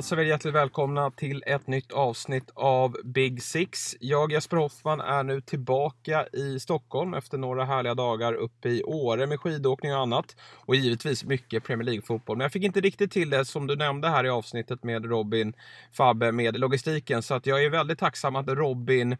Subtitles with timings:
[0.00, 3.96] hälsar er hjärtligt välkomna till ett nytt avsnitt av Big Six.
[4.00, 9.26] Jag, Jesper Hoffman, är nu tillbaka i Stockholm efter några härliga dagar uppe i Åre
[9.26, 10.36] med skidåkning och annat.
[10.66, 12.36] Och givetvis mycket Premier League-fotboll.
[12.36, 15.52] Men jag fick inte riktigt till det som du nämnde här i avsnittet med Robin
[15.92, 17.22] Fabbe med logistiken.
[17.22, 19.16] Så att jag är väldigt tacksam att Robin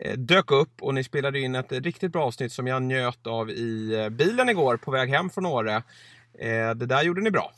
[0.00, 3.50] eh, dök upp och ni spelade in ett riktigt bra avsnitt som jag njöt av
[3.50, 5.74] i eh, bilen igår på väg hem från Åre.
[6.38, 7.52] Eh, det där gjorde ni bra.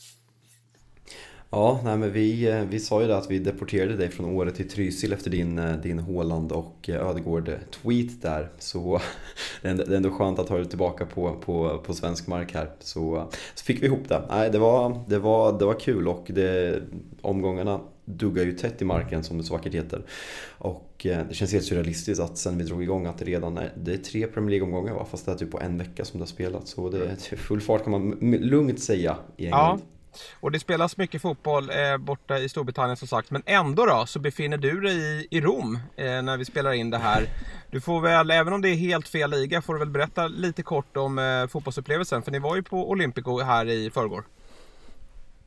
[1.51, 4.51] Ja, nej men vi, eh, vi sa ju det att vi deporterade dig från Åre
[4.51, 8.51] till Trysil efter din, eh, din Håland och eh, Ödegård-tweet där.
[8.59, 9.01] Så
[9.63, 12.71] det är ändå skönt att ha dig tillbaka på, på, på svensk mark här.
[12.79, 14.23] Så, så fick vi ihop det.
[14.29, 16.83] Nej, det var, det var, det var kul och det,
[17.21, 20.03] omgångarna duggar ju tätt i marken som det så vackert heter.
[20.59, 23.93] Och det känns helt surrealistiskt att sen vi drog igång att det redan är, det
[23.93, 25.07] är tre Premier League-omgångar va?
[25.11, 26.71] Fast det är typ på en vecka som det har spelats.
[26.71, 29.81] Så det är typ full fart kan man lugnt säga i England.
[29.81, 29.98] Ja.
[30.41, 33.31] Och det spelas mycket fotboll eh, borta i Storbritannien som sagt.
[33.31, 36.91] Men ändå då så befinner du dig i, i Rom eh, när vi spelar in
[36.91, 37.29] det här.
[37.71, 40.63] Du får väl, även om det är helt fel liga, får du väl berätta lite
[40.63, 42.23] kort om eh, fotbollsupplevelsen.
[42.23, 44.25] För ni var ju på Olympico här i förrgår.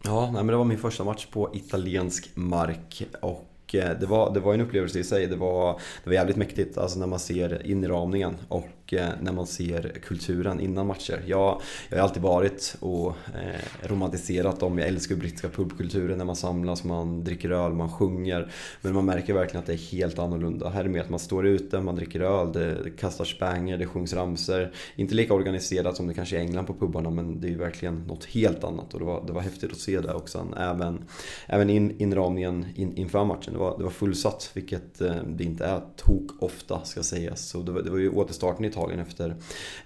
[0.03, 3.03] Ja, nej, men det var min första match på italiensk mark.
[3.21, 5.27] Och eh, det var, det var en upplevelse i sig.
[5.27, 9.95] Det var, det var jävligt mäktigt alltså när man ser inramningen och när man ser
[10.03, 11.23] kulturen innan matcher.
[11.25, 14.77] Jag, jag har alltid varit och eh, romantiserat dem.
[14.77, 18.51] Jag älskar brittiska pubkulturen när man samlas, man dricker öl, man sjunger.
[18.81, 20.69] Men man märker verkligen att det är helt annorlunda.
[20.69, 23.77] Här är det mer att man står ute, man dricker öl, det, det kastas spanger,
[23.77, 24.73] det sjungs ramser.
[24.95, 27.57] Inte lika organiserat som det kanske är i England på pubarna men det är ju
[27.57, 30.47] verkligen något helt annat och det var, det var häftigt att se det också.
[30.57, 31.03] Även,
[31.45, 35.81] även in, inramningen in, inför matchen var, det var fullsatt, vilket eh, det inte är
[35.95, 37.49] tok ofta ska sägas.
[37.49, 39.35] Så det var, det var ju återstarten i Italien efter,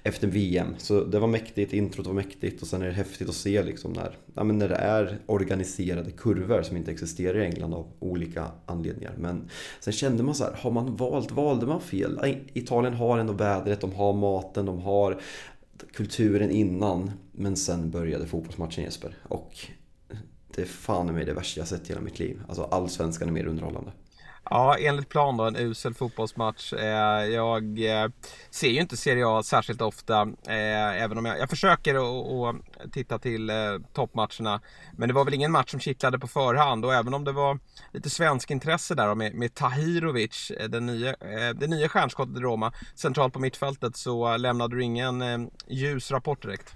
[0.03, 0.67] efter VM.
[0.77, 3.93] Så det var mäktigt, introt var mäktigt och sen är det häftigt att se liksom
[3.93, 8.51] när, ja, men när det är organiserade kurvor som inte existerar i England av olika
[8.65, 9.15] anledningar.
[9.17, 12.37] Men sen kände man så här, har man valt, valde man fel?
[12.53, 15.21] Italien har ändå vädret, de har maten, de har
[15.93, 17.11] kulturen innan.
[17.31, 19.17] Men sen började fotbollsmatchen Jesper.
[19.23, 19.67] Och
[20.55, 22.41] det är fan mig det värsta jag sett i hela mitt liv.
[22.47, 23.91] Alltså allsvenskan är mer underhållande.
[24.49, 26.73] Ja, enligt plan då en usel fotbollsmatch.
[26.73, 28.09] Eh, jag eh,
[28.49, 30.21] ser ju inte Serie A särskilt ofta.
[30.47, 31.95] Eh, även om jag, jag försöker
[32.49, 32.55] att
[32.91, 33.51] titta till
[33.93, 34.61] toppmatcherna.
[34.93, 36.85] Men det var väl ingen match som kittlade på förhand.
[36.85, 37.59] Och även om det var
[37.93, 41.15] lite svensk intresse där med, med Tahirovic, den nya,
[41.55, 46.75] det nya stjärnskottet i Roma, centralt på mittfältet så lämnade du ingen ljus rapport direkt.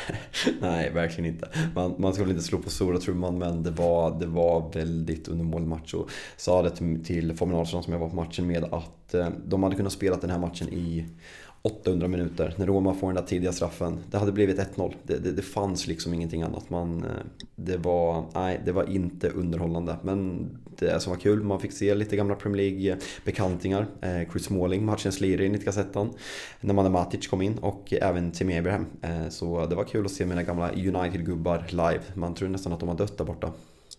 [0.60, 1.48] Nej, verkligen inte.
[1.74, 5.28] Man, man ska väl inte slå på stora trumman men det var, det var väldigt
[5.28, 9.14] undermålig match och sa det till, till Formel som jag var på matchen med att
[9.14, 11.06] eh, de hade kunnat spela den här matchen i
[11.64, 13.98] 800 minuter när Roma får den där tidiga straffen.
[14.10, 14.94] Det hade blivit 1-0.
[15.02, 16.70] Det, det, det, fanns liksom ingenting annat.
[16.70, 17.10] Man, eh,
[17.56, 19.96] det, var, nej, det var inte underhållande.
[20.02, 23.86] Men det som var kul, man fick se lite gamla Premier League-bekantingar.
[24.00, 26.10] Eh, Chris Smalling, matchens lirare enligt kassetten.
[26.60, 28.86] När man Matic kom in och även Tim Abraham.
[29.02, 32.02] Eh, så det var kul att se mina gamla United-gubbar live.
[32.14, 33.52] Man tror nästan att de har dött där borta.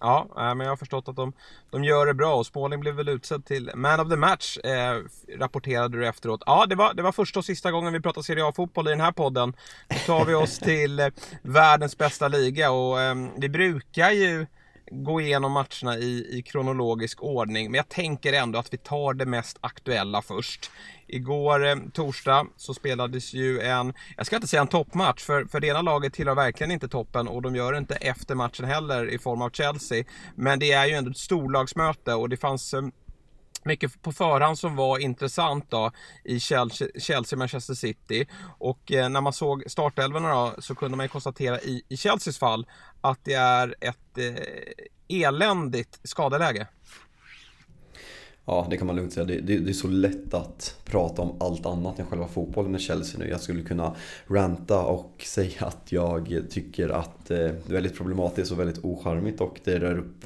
[0.05, 1.33] Ja, men jag har förstått att de,
[1.69, 5.01] de gör det bra och Småling blev väl utsedd till Man of the Match eh,
[5.39, 6.43] rapporterade du efteråt.
[6.45, 9.01] Ja, det var, det var första och sista gången vi pratar Serie A-fotboll i den
[9.01, 9.53] här podden.
[9.89, 11.07] Nu tar vi oss till eh,
[11.41, 14.45] världens bästa liga och eh, vi brukar ju
[14.91, 17.71] gå igenom matcherna i, i kronologisk ordning.
[17.71, 20.71] Men jag tänker ändå att vi tar det mest aktuella först.
[21.07, 25.59] Igår eh, torsdag så spelades ju en, jag ska inte säga en toppmatch för, för
[25.59, 29.09] det ena laget tillhör verkligen inte toppen och de gör det inte efter matchen heller
[29.09, 30.03] i form av Chelsea.
[30.35, 32.81] Men det är ju ändå ett storlagsmöte och det fanns eh,
[33.65, 35.91] mycket på förhand som var intressant då
[36.23, 38.27] i Chelsea-Manchester City.
[38.57, 42.37] Och eh, när man såg startelvorna då så kunde man ju konstatera i, i Chelseas
[42.37, 42.67] fall
[43.01, 46.67] att det är ett eh, eländigt skadeläge.
[48.45, 49.25] Ja, det kan man lugnt säga.
[49.25, 52.81] Det, det, det, är så lätt att prata om allt annat än själva fotbollen med
[52.81, 53.29] Chelsea nu.
[53.29, 53.95] Jag skulle kunna
[54.27, 59.79] ranta och säga att jag tycker att Eh, väldigt problematiskt och väldigt ocharmigt och det
[59.79, 60.25] rör, upp,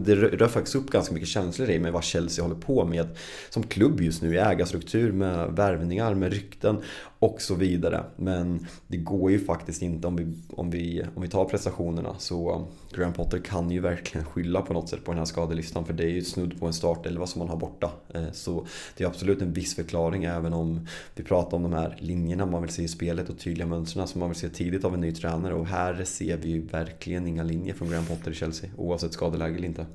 [0.00, 3.06] det rör faktiskt upp ganska mycket känslor i mig vad Chelsea håller på med
[3.50, 6.76] som klubb just nu i ägarstruktur med värvningar, med rykten
[7.18, 8.04] och så vidare.
[8.16, 12.66] Men det går ju faktiskt inte om vi, om vi, om vi tar prestationerna så
[12.94, 16.04] Graham Potter kan ju verkligen skylla på något sätt på den här skadelistan för det
[16.04, 17.90] är ju snudd på en startelva som man har borta.
[18.14, 18.66] Eh, så
[18.96, 22.62] det är absolut en viss förklaring även om vi pratar om de här linjerna man
[22.62, 25.12] vill se i spelet och tydliga mönstren som man vill se tidigt av en ny
[25.12, 29.12] tränare och här ser vi ju verkligen inga linjer från Graham Potter i Chelsea oavsett
[29.12, 29.86] skadeläge eller inte.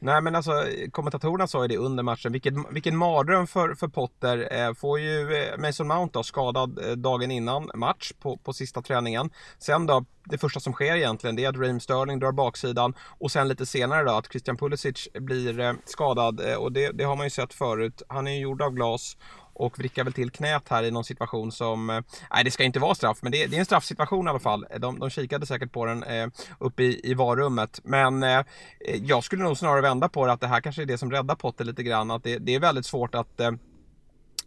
[0.00, 0.52] Nej men alltså
[0.90, 2.32] kommentatorerna sa ju det under matchen.
[2.32, 4.48] Vilken, vilken mardröm för, för Potter.
[4.52, 8.82] Eh, får ju eh, Mason Mount då skadad eh, dagen innan match på, på sista
[8.82, 9.30] träningen.
[9.58, 13.30] Sen då, det första som sker egentligen det är att Raheem Sterling drar baksidan och
[13.32, 17.16] sen lite senare då att Christian Pulisic blir eh, skadad eh, och det, det har
[17.16, 18.02] man ju sett förut.
[18.08, 19.16] Han är ju gjord av glas
[19.58, 22.00] och vrickar väl till knät här i någon situation som, eh,
[22.30, 24.66] nej det ska inte vara straff, men det, det är en straffsituation i alla fall.
[24.78, 26.26] De, de kikade säkert på den eh,
[26.58, 27.80] uppe i, i varummet.
[27.84, 28.44] Men eh,
[29.02, 31.34] jag skulle nog snarare vända på det att det här kanske är det som räddar
[31.34, 32.10] Potter lite grann.
[32.10, 33.50] Att det, det är väldigt svårt att eh,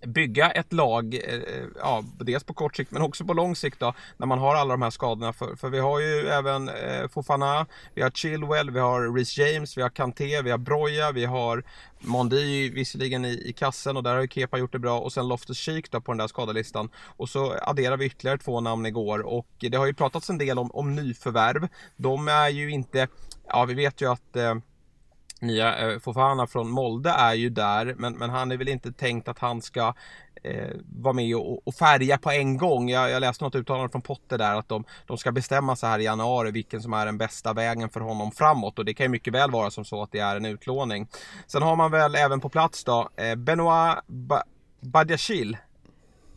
[0.08, 3.80] bygga ett lag, eh, eh, ja, dels på kort sikt men också på lång sikt
[3.80, 5.34] då, när man har alla de här skadorna.
[5.34, 9.78] För, för vi har ju även eh, Fofana, vi har Chilwell, vi har Reece James,
[9.78, 11.64] vi har Kanté, vi har Broja, vi har
[12.00, 15.28] Mondi visserligen i, i kassen och där har ju Kepa gjort det bra och sen
[15.28, 16.90] Loftus Cheek då på den där skadelistan.
[17.06, 20.60] Och så adderar vi ytterligare två namn igår och det har ju pratats en del
[20.60, 21.68] om, om nyförvärv.
[21.96, 23.08] De är ju inte,
[23.48, 24.56] ja vi vet ju att eh,
[25.42, 29.28] nya eh, Fofana från Molde är ju där men, men han är väl inte tänkt
[29.28, 29.94] att han ska
[30.44, 32.90] eh, vara med och, och, färga på en gång.
[32.90, 36.00] Jag, jag läste något uttalande från Potter där att de, de ska bestämma sig här
[36.00, 39.10] i januari vilken som är den bästa vägen för honom framåt och det kan ju
[39.10, 41.08] mycket väl vara som så att det är en utlåning.
[41.48, 44.44] Sen har man väl även på plats då eh, Benoit ba
[44.84, 45.58] Badiachil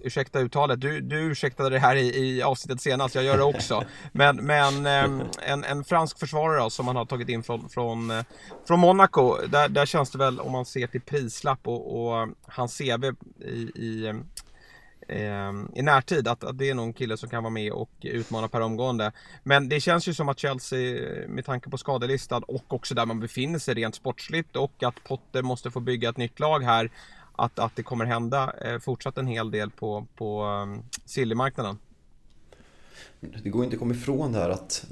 [0.04, 3.84] ursäkta uttalet, du, du ursäktade det här i, i avsnittet senast, jag gör det också.
[4.12, 8.10] Men, men ehm, en, en fransk försvarare då, som man har tagit in från, från,
[8.10, 8.24] eh,
[8.66, 12.28] från Monaco, där, där känns det väl om man ser till prislapp och, och eh,
[12.42, 13.04] hans CV
[13.44, 14.06] i, i
[15.08, 18.48] ehm, i närtid att, att det är någon kille som kan vara med och utmana
[18.48, 19.12] per omgående.
[19.42, 23.20] Men det känns ju som att Chelsea med tanke på skadelistad och också där man
[23.20, 26.90] befinner sig rent sportsligt och att Potter måste få bygga ett nytt lag här
[27.36, 30.82] att, att det kommer hända eh, fortsatt en hel del på, på um.
[33.20, 34.86] Det går inte att komma ifrån det här att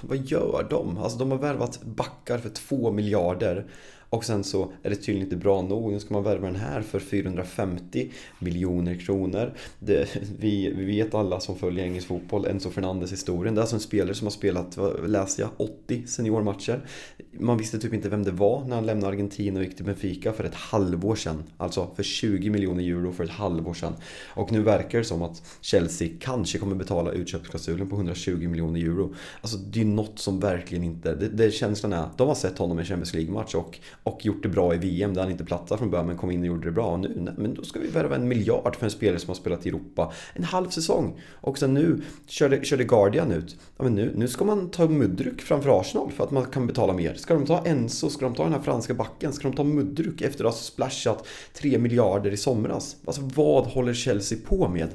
[0.00, 0.98] vad gör de?
[0.98, 3.66] Alltså de har värvat backar för två miljarder
[4.10, 5.92] och sen så är det tydligen inte bra nog.
[5.92, 9.52] Nu ska man värva den här för 450 miljoner kronor.
[9.78, 13.54] Det, vi, vi vet alla som följer engelsk fotboll, Enzo Fernandes historien.
[13.54, 16.80] Det är alltså en spelare som har spelat, vad läste jag, 80 seniormatcher.
[17.32, 20.32] Man visste typ inte vem det var när han lämnade Argentina och gick till Benfica
[20.32, 21.42] för ett halvår sedan.
[21.56, 23.92] Alltså för 20 miljoner euro för ett halvår sedan.
[24.26, 29.14] Och nu verkar det som att Chelsea kanske kommer betala utköpsklausulen på 120 miljoner euro.
[29.40, 32.78] Alltså det är något som verkligen inte, det, det känslan är, de har sett honom
[32.78, 35.78] i en Champions League-match och och gjort det bra i VM där han inte platsade
[35.78, 36.86] från början men kom in och gjorde det bra.
[36.86, 39.34] Och nu, nej, men då ska vi värva en miljard för en spelare som har
[39.34, 41.20] spelat i Europa en halv säsong.
[41.40, 43.56] Och sen nu körde, körde Guardian ut.
[43.76, 46.92] Ja, men nu, nu ska man ta Mudryk framför Arsenal för att man kan betala
[46.92, 47.14] mer.
[47.14, 48.10] Ska de ta Enzo?
[48.10, 49.32] Ska de ta den här franska backen?
[49.32, 52.96] Ska de ta Mudryk efter att ha splashat 3 miljarder i somras?
[53.04, 54.88] Alltså vad håller Chelsea på med?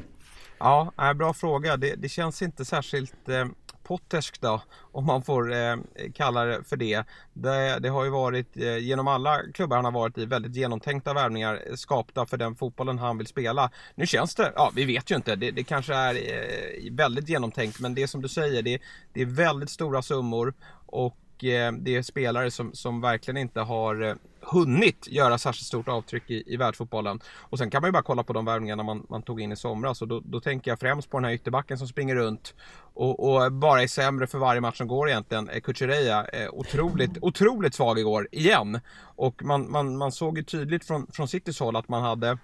[0.60, 1.78] Ja, bra fråga.
[1.78, 3.46] Det, det känns inte särskilt eh,
[3.86, 4.62] pottersk då,
[4.92, 5.76] om man får eh,
[6.14, 7.04] kalla det för det.
[7.34, 7.80] det.
[7.80, 7.90] det.
[7.90, 11.76] har ju varit, eh, genom alla klubbar han har varit i, väldigt genomtänkta värvningar eh,
[11.76, 13.70] skapta för den fotbollen han vill spela.
[13.96, 17.80] Nu känns det, ja vi vet ju inte, det, det kanske är eh, väldigt genomtänkt
[17.80, 18.82] men det är som du säger, det,
[19.14, 20.54] det är väldigt stora summor
[20.86, 24.16] och eh, det är spelare som, som verkligen inte har eh,
[24.46, 27.20] hunnit göra särskilt stort avtryck i, i världsfotbollen.
[27.40, 29.56] Och sen kan man ju bara kolla på de värvningarna man, man tog in i
[29.56, 32.54] somras och då, då tänker jag främst på den här ytterbacken som springer runt
[32.94, 35.50] och, och bara är sämre för varje match som går egentligen.
[35.64, 38.80] Kuchereya, eh, otroligt, otroligt svag igår, igen.
[39.02, 42.38] Och man, man, man såg ju tydligt från, från Citys håll att man hade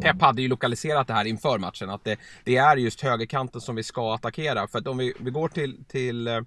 [0.00, 3.76] Pep hade ju lokaliserat det här inför matchen, att det, det, är just högerkanten som
[3.76, 4.68] vi ska attackera.
[4.68, 6.40] För att om vi, vi går till, till eh,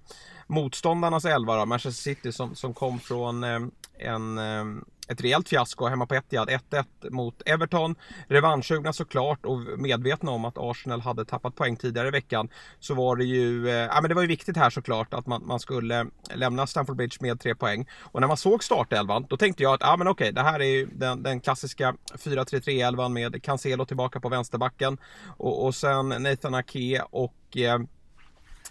[0.46, 3.60] motståndarnas elva då, Manchester City som, som kom från eh,
[3.98, 6.48] en ehm, ett rejält fiasko hemma på Etihad.
[6.48, 7.94] 1-1 mot Everton.
[8.28, 12.48] Revanschsugna såklart och medvetna om att Arsenal hade tappat poäng tidigare i veckan.
[12.80, 15.46] Så var det ju, eh, ja men det var ju viktigt här såklart att man,
[15.46, 17.88] man skulle lämna Stamford Bridge med tre poäng.
[18.00, 20.64] Och när man såg startelvan då tänkte jag att, ja men okej, det här är
[20.64, 24.98] ju den, den klassiska 4-3-3-elvan med Cancelo tillbaka på vänsterbacken.
[25.36, 27.78] Och, och sen Nathan Ake och eh,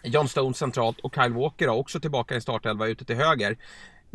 [0.04, 3.58] John Stones centralt och Kyle Walker också tillbaka i startelva ute till höger.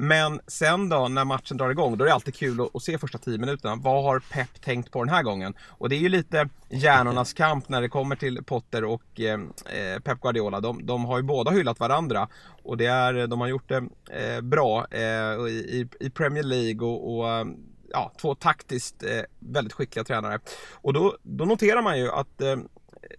[0.00, 2.98] Men sen då när matchen drar igång, då är det alltid kul att, att se
[2.98, 3.76] första 10 minuterna.
[3.76, 5.54] Vad har Pep tänkt på den här gången?
[5.68, 9.40] Och det är ju lite hjärnornas kamp när det kommer till Potter och eh,
[9.78, 10.60] eh, Pep Guardiola.
[10.60, 12.28] De, de, har ju båda hyllat varandra
[12.62, 15.00] och det är, de har gjort det eh, bra eh,
[15.48, 17.46] i, i, Premier League och, och eh,
[17.90, 20.40] ja, två taktiskt eh, väldigt skickliga tränare.
[20.72, 22.56] Och då, då noterar man ju att eh,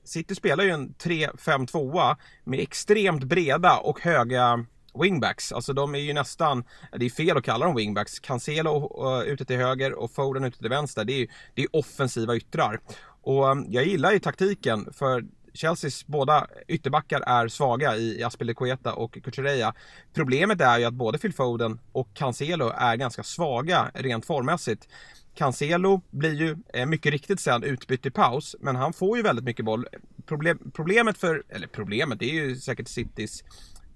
[0.04, 4.66] City spelar ju en 3-5-2 med extremt breda och höga
[5.02, 5.52] wingbacks.
[5.52, 6.64] Alltså de är ju nästan,
[6.98, 8.20] det är fel att kalla dem wingbacks.
[8.20, 11.06] Cancelo uh, ute till höger och Foden ute till vänster.
[11.06, 12.80] Det är ju det är offensiva yttrar.
[13.22, 19.14] Och um, jag gillar ju taktiken för Chelseas båda ytterbackar är svaga i Aspilicueta och
[19.24, 19.74] Cucurella.
[20.14, 24.88] Problemet är ju att både Phil Foden och Cancelo är ganska svaga rent formmässigt.
[25.36, 29.46] Cancelo blir ju eh, mycket riktigt sen utbytt i paus, men han får ju väldigt
[29.46, 29.88] mycket boll.
[30.26, 33.44] Problem, problemet för, eller problemet, det är ju säkert Citys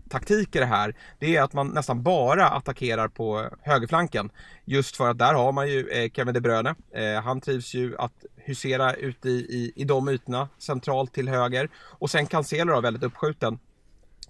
[0.09, 4.29] taktik i det här, det är att man nästan bara attackerar på högerflanken.
[4.65, 6.75] Just för att där har man ju eh, Kevin De Bruyne.
[6.93, 11.69] Eh, han trivs ju att husera ute i, i, i de ytorna, centralt till höger.
[11.75, 13.59] Och sen Cancelo då, väldigt uppskjuten.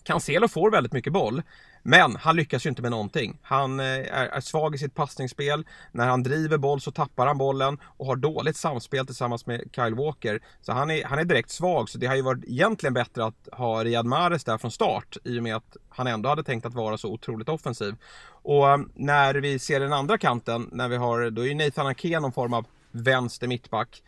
[0.04, 1.42] Cancelo får väldigt mycket boll.
[1.84, 3.40] Men han lyckas ju inte med någonting.
[3.42, 5.66] Han eh, är, är, svag i sitt passningsspel.
[5.92, 9.96] När han driver boll så tappar han bollen och har dåligt samspel tillsammans med Kyle
[9.96, 10.40] Walker.
[10.62, 11.90] Så han är, han är direkt svag.
[11.90, 15.40] Så det har ju varit egentligen bättre att ha Riyad Mahrez där från start i
[15.40, 17.96] och med att han ändå hade tänkt att vara så otroligt offensiv.
[18.26, 21.88] Och eh, när vi ser den andra kanten, när vi har, då är ju Nathan
[21.88, 24.04] Ake någon form av vänster mittback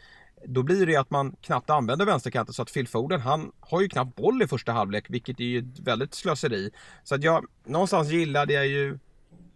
[0.48, 3.90] då blir det att man knappt använder vänsterkanten så att Phil Foden han har ju
[3.90, 6.72] knappt boll i första halvlek vilket är ju ett väldigt slöseri.
[7.04, 9.00] Så att jag någonstans gillade jag ju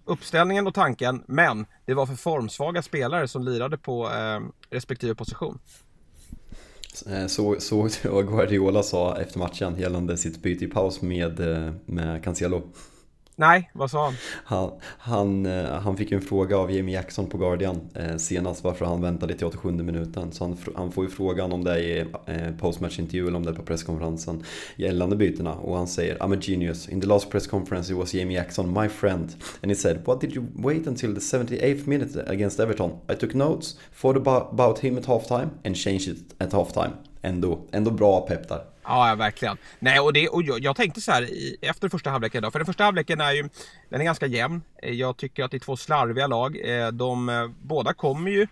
[0.05, 5.59] uppställningen och tanken men det var för formsvaga spelare som lirade på eh, respektive position.
[7.59, 12.23] Såg du vad Guardiola sa efter matchen gällande sitt byte i paus med, eh, med
[12.23, 12.63] Cancelo.
[13.39, 14.13] Nej, vad sa han?
[14.43, 18.63] Han, han, eh, han fick ju en fråga av Jamie Jackson på Guardian eh, senast
[18.63, 20.31] varför han väntade till 87 minuten.
[20.31, 23.51] Så han, han får ju frågan om det är i eh, postmatchintervju eller om det
[23.51, 24.43] är på presskonferensen
[24.75, 25.53] gällande bytena.
[25.53, 26.89] Och han säger I'm a genius.
[26.89, 29.35] In the last press conference it was Jamie Jackson, my friend.
[29.63, 32.91] And he said What did you wait until the 78th minute against Everton?
[33.11, 36.91] I took notes, thought about him at halftime and changed it at halftime.
[37.21, 38.61] Ändå, ändå bra pepp där.
[38.89, 39.57] Ja, verkligen.
[39.79, 42.59] Nej, och, det, och jag, jag tänkte så här i, efter första halvleken då, för
[42.59, 43.49] den första halvleken är ju,
[43.89, 44.61] den är ganska jämn.
[44.83, 46.57] Eh, jag tycker att det är två slarviga lag.
[46.63, 48.47] Eh, de eh, båda kommer ju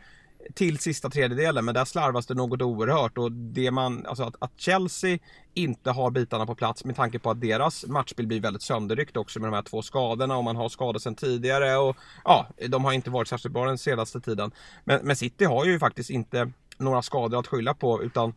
[0.54, 4.52] till sista tredjedelen, men där slarvas det något oerhört och det man, alltså att, att,
[4.58, 5.20] Chelsea
[5.54, 9.40] inte har bitarna på plats med tanke på att deras matchbild blir väldigt sönderryckt också
[9.40, 12.94] med de här två skadorna och man har skador sedan tidigare och ja, de har
[12.94, 14.52] inte varit särskilt bra den senaste tiden.
[14.84, 18.34] Men, men City har ju faktiskt inte några skador att skylla på utan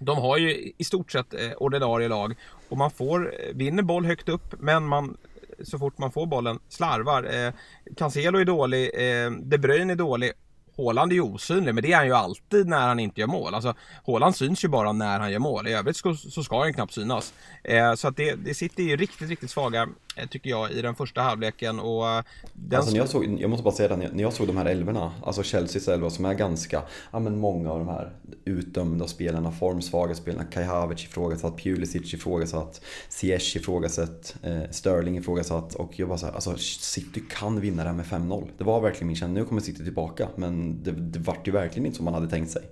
[0.00, 2.34] de har ju i stort sett eh, ordinarie lag
[2.68, 5.16] och man får, eh, vinner boll högt upp men man
[5.58, 7.46] eh, så fort man får bollen slarvar.
[7.46, 7.52] Eh,
[7.96, 10.32] Cancelo är dålig, eh, De Bruyne är dålig
[10.76, 13.54] Håland är ju osynlig, men det är han ju alltid när han inte gör mål.
[13.54, 15.66] Alltså, Håland syns ju bara när han gör mål.
[15.68, 17.34] I övrigt så, så ska han knappt synas.
[17.64, 19.88] Eh, så att det, det sitter ju riktigt, riktigt svaga,
[20.28, 21.80] tycker jag, i den första halvleken.
[21.80, 22.22] Och, eh,
[22.52, 22.78] den...
[22.78, 25.42] alltså, jag, såg, jag måste bara säga det, när jag såg de här elvorna, alltså
[25.42, 28.12] Chelseas elva som är ganska, ja men många av de här
[28.44, 35.98] utdömda spelarna, formsvaga spelarna, Kai Havertz ifrågasatt, Pulisic ifrågasatt, Ziyech ifrågasatt, eh, Sterling ifrågasatt och
[35.98, 38.48] jag bara såhär, alltså City kan vinna det här med 5-0.
[38.58, 41.86] Det var verkligen min känsla, nu kommer City tillbaka, men det, det vart ju verkligen
[41.86, 42.62] inte som man hade tänkt sig.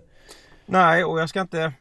[0.67, 1.73] Nej, och jag ska inte...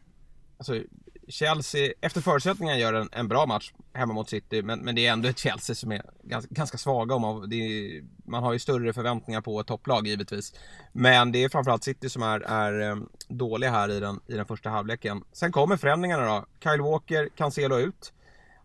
[0.58, 0.82] Alltså,
[1.28, 5.14] Chelsea, efter förutsättningarna gör en, en bra match hemma mot City, men, men det är
[5.14, 7.16] ändå ett Chelsea som är ganska, ganska svaga.
[7.16, 10.54] Om man, är, man har ju större förväntningar på ett topplag givetvis.
[10.94, 14.46] Men det är framförallt City som är, är ehm, dåliga här i den, i den
[14.46, 15.24] första halvleken.
[15.32, 16.46] Sen kommer förändringarna då.
[16.64, 18.14] Kyle Walker, Cancelo ut.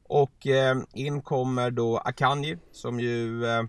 [0.04, 3.62] Och eh, in kommer då Akanji som ju, eh,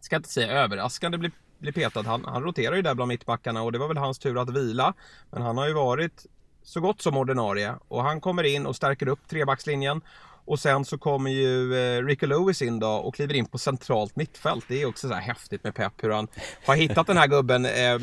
[0.00, 1.30] ska inte säga överraskande, blir
[1.62, 2.02] blir petad.
[2.02, 4.94] Han, han roterar ju där bland mittbackarna och det var väl hans tur att vila.
[5.30, 6.26] Men han har ju varit
[6.64, 10.00] så gott som ordinarie och han kommer in och stärker upp trebackslinjen.
[10.44, 14.16] Och sen så kommer ju eh, Ricky Lewis in då och kliver in på centralt
[14.16, 14.64] mittfält.
[14.68, 16.28] Det är också så här häftigt med Pep hur han
[16.66, 17.98] har hittat den här gubben eh,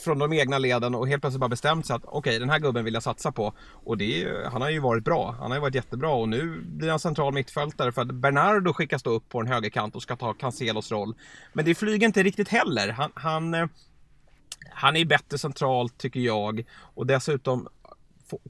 [0.00, 2.58] från de egna leden och helt plötsligt bara bestämt sig att okej okay, den här
[2.58, 3.52] gubben vill jag satsa på.
[3.84, 5.36] Och det är, han har ju varit bra.
[5.38, 9.02] Han har ju varit jättebra och nu blir han central mittfältare för att Bernardo skickas
[9.02, 11.14] då upp på en högerkant och ska ta Cancelos roll.
[11.52, 12.88] Men det flyger inte riktigt heller.
[12.88, 13.66] Han, han eh,
[14.70, 17.68] han är bättre centralt tycker jag och dessutom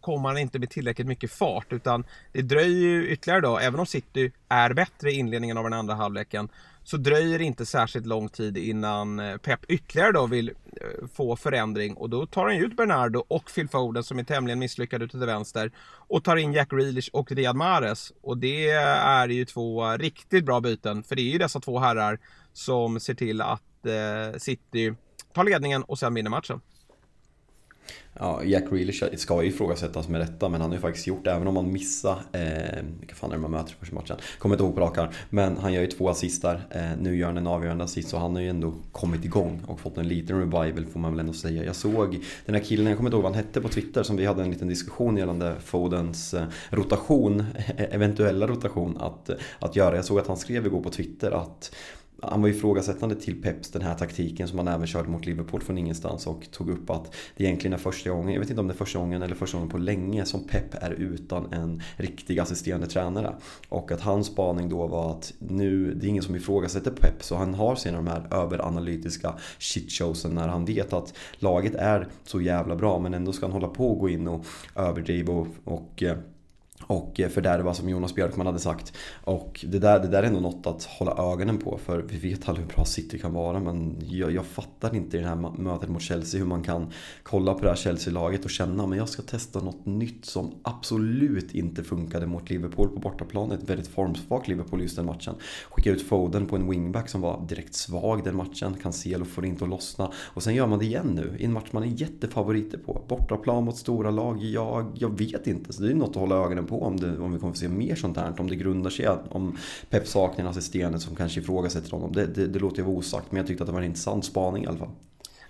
[0.00, 3.86] kommer han inte med tillräckligt mycket fart utan det dröjer ju ytterligare då, även om
[3.86, 6.48] City är bättre i inledningen av den andra halvleken
[6.84, 11.36] så dröjer det inte särskilt lång tid innan eh, Pep ytterligare då vill eh, få
[11.36, 11.96] förändring.
[11.96, 15.26] Och då tar han ut Bernardo och Phil Foden som är tämligen misslyckade ute till
[15.26, 15.72] vänster
[16.08, 18.12] och tar in Jack Grealish och Riyad Mahrez.
[18.22, 22.18] Och det är ju två riktigt bra byten för det är ju dessa två herrar
[22.52, 24.94] som ser till att eh, City
[25.32, 26.60] tar ledningen och sen vinner matchen.
[28.18, 31.30] Ja, Jack Grealish ska ju ifrågasättas med detta men han har ju faktiskt gjort, det
[31.30, 34.16] även om han missar, eh, vilka fan är det man möter första matchen?
[34.38, 36.66] Kommer inte ihåg på rak Men han gör ju två assist där.
[36.70, 39.80] Eh, nu gör han en avgörande assist så han har ju ändå kommit igång och
[39.80, 41.64] fått en liten revival får man väl ändå säga.
[41.64, 44.16] Jag såg den här killen, jag kommer inte ihåg vad han hette på Twitter, som
[44.16, 47.44] vi hade en liten diskussion gällande Fodens eh, rotation,
[47.76, 49.96] eventuella rotation att, att göra.
[49.96, 51.74] Jag såg att han skrev igår på Twitter att
[52.22, 55.78] han var ifrågasättande till Peps den här taktiken som han även körde mot Liverpool från
[55.78, 58.74] ingenstans och tog upp att det egentligen är första gången, jag vet inte om det
[58.74, 62.86] är första gången eller första gången på länge som Pep är utan en riktig assisterande
[62.86, 63.34] tränare.
[63.68, 67.36] Och att hans spaning då var att nu, det är ingen som ifrågasätter Pep så
[67.36, 72.76] han har sina de här överanalytiska shitshowsen när han vet att laget är så jävla
[72.76, 76.16] bra men ändå ska han hålla på och gå in och överdriva och, och eh,
[76.86, 78.92] och eh, fördärva som Jonas Björkman hade sagt.
[79.24, 82.48] Och det där, det där är ändå något att hålla ögonen på för vi vet
[82.48, 85.88] alla hur bra City kan vara men jag, jag fattar inte i det här mötet
[85.88, 86.90] mot Chelsea hur man kan
[87.22, 91.54] kolla på det här Chelsea-laget och känna men jag ska testa något nytt som absolut
[91.54, 93.52] inte funkade mot Liverpool på bortaplan.
[93.52, 95.34] Ett väldigt formsvagt Liverpool just den matchen.
[95.70, 98.76] Skicka ut Foden på en wingback som var direkt svag den matchen.
[98.82, 100.10] Cancelo får inte att lossna.
[100.16, 103.04] Och sen gör man det igen nu i en match man är jättefavoriter på.
[103.08, 105.72] Bortaplan mot stora lag, jag, jag vet inte.
[105.72, 107.68] Så det är något att hålla ögonen på om, det, om vi kommer få se
[107.68, 108.40] mer sånt här.
[108.40, 109.58] Om det grundar sig om
[109.90, 112.12] Pep saknar en assisterande som kanske ifrågasätter honom.
[112.12, 114.24] Det, det, det låter jag vara osagt, men jag tyckte att det var en intressant
[114.24, 114.90] spaning i alla fall.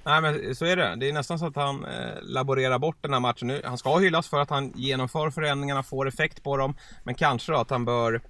[0.04, 0.96] Nej men så är det.
[0.96, 3.62] Det är nästan så att han eh, laborerar bort den här matchen nu.
[3.64, 6.74] Han ska hyllas för att han genomför förändringarna, får effekt på dem.
[7.04, 8.20] Men kanske då att han bör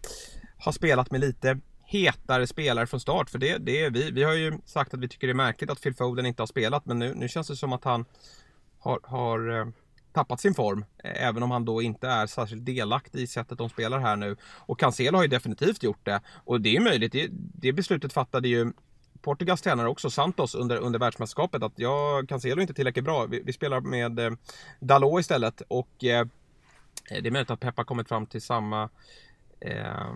[0.64, 3.30] ha spelat med lite hetare spelare från start.
[3.30, 4.10] För det, det är vi.
[4.10, 6.46] Vi har ju sagt att vi tycker det är märkligt att Phil Foden inte har
[6.46, 6.86] spelat.
[6.86, 8.04] Men nu, nu känns det som att han
[8.78, 9.66] har, har eh,
[10.12, 10.84] tappat sin form.
[11.04, 14.36] Eh, även om han då inte är särskilt delaktig i sättet de spelar här nu.
[14.42, 16.20] Och Cancelo har ju definitivt gjort det.
[16.44, 17.12] Och det är möjligt.
[17.12, 18.72] Det, det beslutet fattade ju
[19.22, 21.62] Portugals tränare också, Santos, under, under världsmästerskapet.
[21.62, 23.26] Att jag, Cancelo är inte tillräckligt bra.
[23.26, 24.30] Vi, vi spelar med eh,
[24.80, 25.62] Dalot istället.
[25.68, 26.26] Och eh,
[27.08, 28.88] det är möjligt att Peppa har kommit fram till samma
[29.64, 30.14] Eh,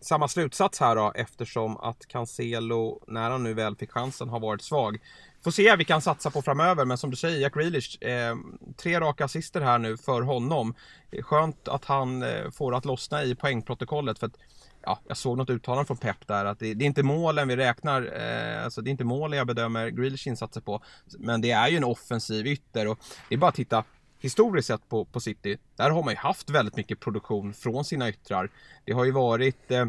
[0.00, 4.62] samma slutsats här då eftersom att Cancelo, när han nu väl fick chansen, har varit
[4.62, 4.98] svag.
[5.44, 8.36] Får se vilka vi kan satsa på framöver, men som du säger, Jack Grealish, eh,
[8.76, 10.74] tre raka assister här nu för honom.
[11.22, 14.18] Skönt att han eh, får att lossna i poängprotokollet.
[14.18, 14.36] För att,
[14.82, 17.56] ja, jag såg något uttalande från Pep där att det, det är inte målen vi
[17.56, 20.82] räknar, eh, alltså det är inte målen jag bedömer Grealish insatser på.
[21.18, 23.84] Men det är ju en offensiv ytter och det är bara att titta
[24.20, 25.58] historiskt sett på, på City.
[25.76, 28.50] Där har man ju haft väldigt mycket produktion från sina yttrar.
[28.84, 29.86] Det har ju varit Eh,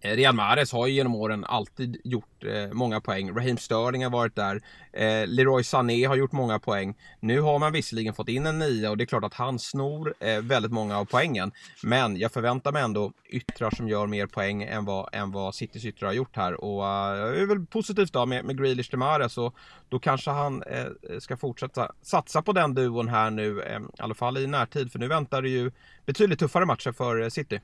[0.00, 3.36] Eh, Real Mahrez har ju genom åren alltid gjort eh, många poäng.
[3.36, 4.60] Raheem Sterling har varit där.
[4.92, 6.94] Eh, Leroy Sané har gjort många poäng.
[7.20, 10.14] Nu har man visserligen fått in en nia och det är klart att han snor
[10.20, 11.52] eh, väldigt många av poängen.
[11.82, 15.84] Men jag förväntar mig ändå yttrar som gör mer poäng än vad, än vad Citys
[15.84, 16.64] yttrar har gjort här.
[16.64, 19.38] Och jag det är väl positivt då med, med Grealish till Mahrez.
[19.38, 19.54] Och
[19.88, 23.60] då kanske han eh, ska fortsätta satsa på den duon här nu.
[23.60, 24.92] Eh, I alla fall i närtid.
[24.92, 25.70] För nu väntar det ju
[26.06, 27.60] betydligt tuffare matcher för eh, City.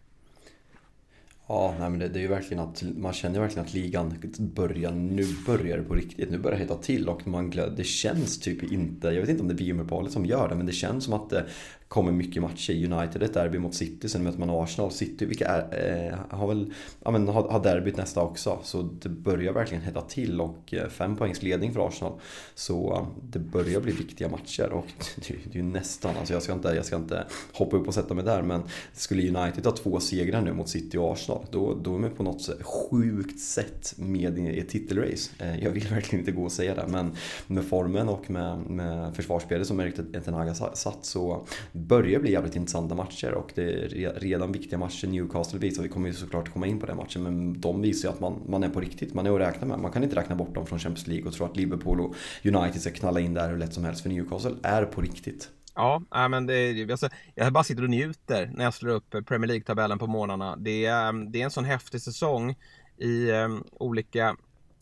[1.51, 4.93] Ja, nej, men det, det, är ju verkligen att man känner verkligen att ligan börjar,
[4.93, 6.31] nu börjar det på riktigt.
[6.31, 9.49] Nu börjar det hetta till och man, det känns typ inte, jag vet inte om
[9.49, 11.47] det är VM-uppehållet som gör det, men det känns som att det
[11.89, 12.93] kommer mycket matcher.
[12.93, 14.91] United ett derby mot City, sen möter man Arsenal.
[14.91, 16.73] City, vilka är, eh, har väl,
[17.05, 18.59] ja men har, har derbyt nästa också.
[18.63, 22.13] Så det börjar verkligen hetta till och eh, fem poängs ledning för Arsenal.
[22.55, 26.43] Så eh, det börjar bli viktiga matcher och det, det är ju nästan, alltså jag
[26.43, 29.73] ska, inte, jag ska inte hoppa upp och sätta mig där men skulle United ha
[29.73, 33.95] två segrar nu mot City och Arsenal då, då är man på något sjukt sätt
[33.97, 35.31] med i ett titelrace.
[35.39, 39.17] Eh, jag vill verkligen inte gå och säga det men med formen och med, med
[39.17, 41.47] försvarsspelet som Erik Tenaga satt så
[41.79, 45.83] börjar bli jävligt intressanta matcher och det är redan viktiga matcher Newcastle visar.
[45.83, 48.43] Vi kommer ju såklart komma in på den matchen men de visar ju att man,
[48.47, 49.15] man är på riktigt.
[49.15, 49.79] Man är att räkna med.
[49.79, 52.15] Man kan inte räkna bort dem från Champions League och tro att Liverpool och
[52.45, 55.51] United ska knalla in där hur lätt som helst för Newcastle är på riktigt.
[55.75, 59.99] Ja, men det, alltså, jag bara sitter och njuter när jag slår upp Premier League-tabellen
[59.99, 60.57] på morgnarna.
[60.57, 62.57] Det är, eh, det är en sån häftig säsong
[62.97, 64.37] i um, olika,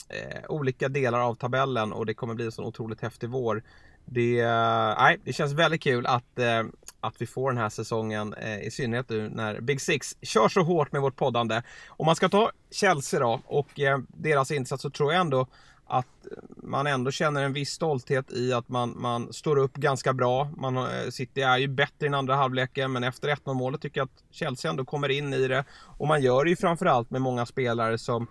[0.09, 3.63] eh, olika delar av tabellen och det kommer bli en sån otroligt häftig vår.
[4.09, 6.63] Det, eh, nej, det känns väldigt kul att, eh,
[7.01, 10.61] att vi får den här säsongen, eh, i synnerhet nu när Big Six kör så
[10.61, 11.63] hårt med vårt poddande.
[11.89, 15.47] Om man ska ta Chelsea då och deras insats så tror jag ändå
[15.89, 20.51] att man ändå känner en viss stolthet i att man, man står upp ganska bra.
[20.57, 24.05] Man, City är ju bättre i den andra halvleken men efter 1-0 målet tycker jag
[24.05, 25.65] att Chelsea ändå kommer in i det.
[25.71, 28.27] Och man gör det ju framförallt med många spelare som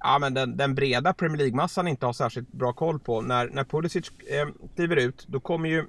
[0.00, 3.20] ja, men den, den breda Premier League-massan inte har särskilt bra koll på.
[3.20, 5.86] När, när Pulisic eh, kliver ut, då kommer ju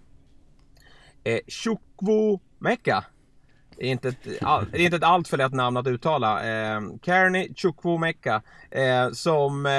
[1.23, 3.05] eh, Chukwu Mecca.
[3.77, 6.43] Det är inte ett, all, det är inte ett allt för lätt namn att uttala.
[6.43, 8.41] Eh, Kearney Chukwumeka.
[8.71, 9.71] Eh, som, eh,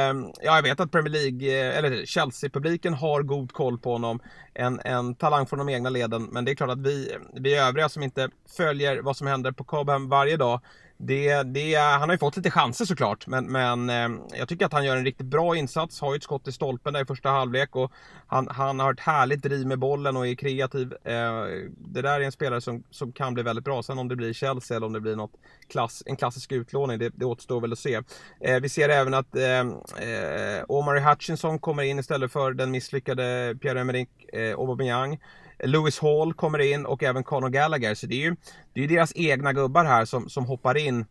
[0.42, 4.20] ja jag vet att Premier League, eh, eller Chelsea-publiken har god koll på honom.
[4.54, 6.28] En, en talang från de egna leden.
[6.32, 9.64] Men det är klart att vi, vi övriga som inte följer vad som händer på
[9.64, 10.60] Cobham varje dag
[11.04, 14.72] det, det, han har ju fått lite chanser såklart, men, men eh, jag tycker att
[14.72, 16.00] han gör en riktigt bra insats.
[16.00, 17.92] Har ju ett skott i stolpen där i första halvlek och
[18.26, 20.92] han, han har ett härligt driv med bollen och är kreativ.
[21.04, 21.44] Eh,
[21.78, 23.82] det där är en spelare som, som kan bli väldigt bra.
[23.82, 25.32] Sen om det blir Chelsea eller om det blir något
[25.68, 28.00] klass, en klassisk utlåning, det, det återstår väl att se.
[28.40, 33.54] Eh, vi ser även att eh, eh Omar Hutchinson kommer in istället för den misslyckade
[33.60, 35.18] Pierre-Emerick eh, Aubameyang.
[35.62, 37.94] Lewis Hall kommer in och även Conor Gallagher.
[37.94, 38.36] Så det är ju
[38.72, 41.04] det är deras egna gubbar här som, som hoppar in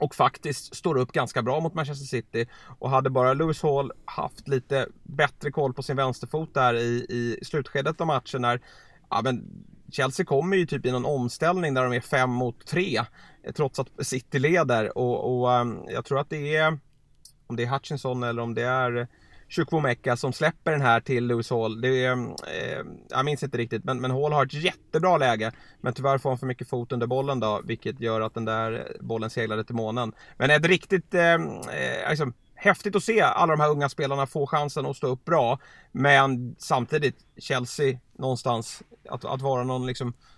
[0.00, 2.46] och faktiskt står upp ganska bra mot Manchester City.
[2.78, 7.38] Och hade bara Lewis Hall haft lite bättre koll på sin vänsterfot där i, i
[7.44, 8.60] slutskedet av matchen när
[9.10, 13.00] ja, men Chelsea kommer ju typ i någon omställning där de är fem mot tre
[13.56, 16.78] trots att City leder och, och um, jag tror att det är
[17.46, 19.08] om det är Hutchinson eller om det är
[19.54, 21.80] Chukwomeka som släpper den här till Lewis Hall.
[21.80, 25.52] Det är, mm, eh, jag minns inte riktigt, men, men Hall har ett jättebra läge.
[25.80, 28.96] Men tyvärr får han för mycket fot under bollen då, vilket gör att den där
[29.00, 30.12] bollen seglade till månen.
[30.36, 34.46] Men ett riktigt, eh, eh, liksom, häftigt att se alla de här unga spelarna få
[34.46, 35.58] chansen att stå upp bra.
[35.92, 40.33] Men samtidigt, Chelsea någonstans, att, att vara någon liksom Eh,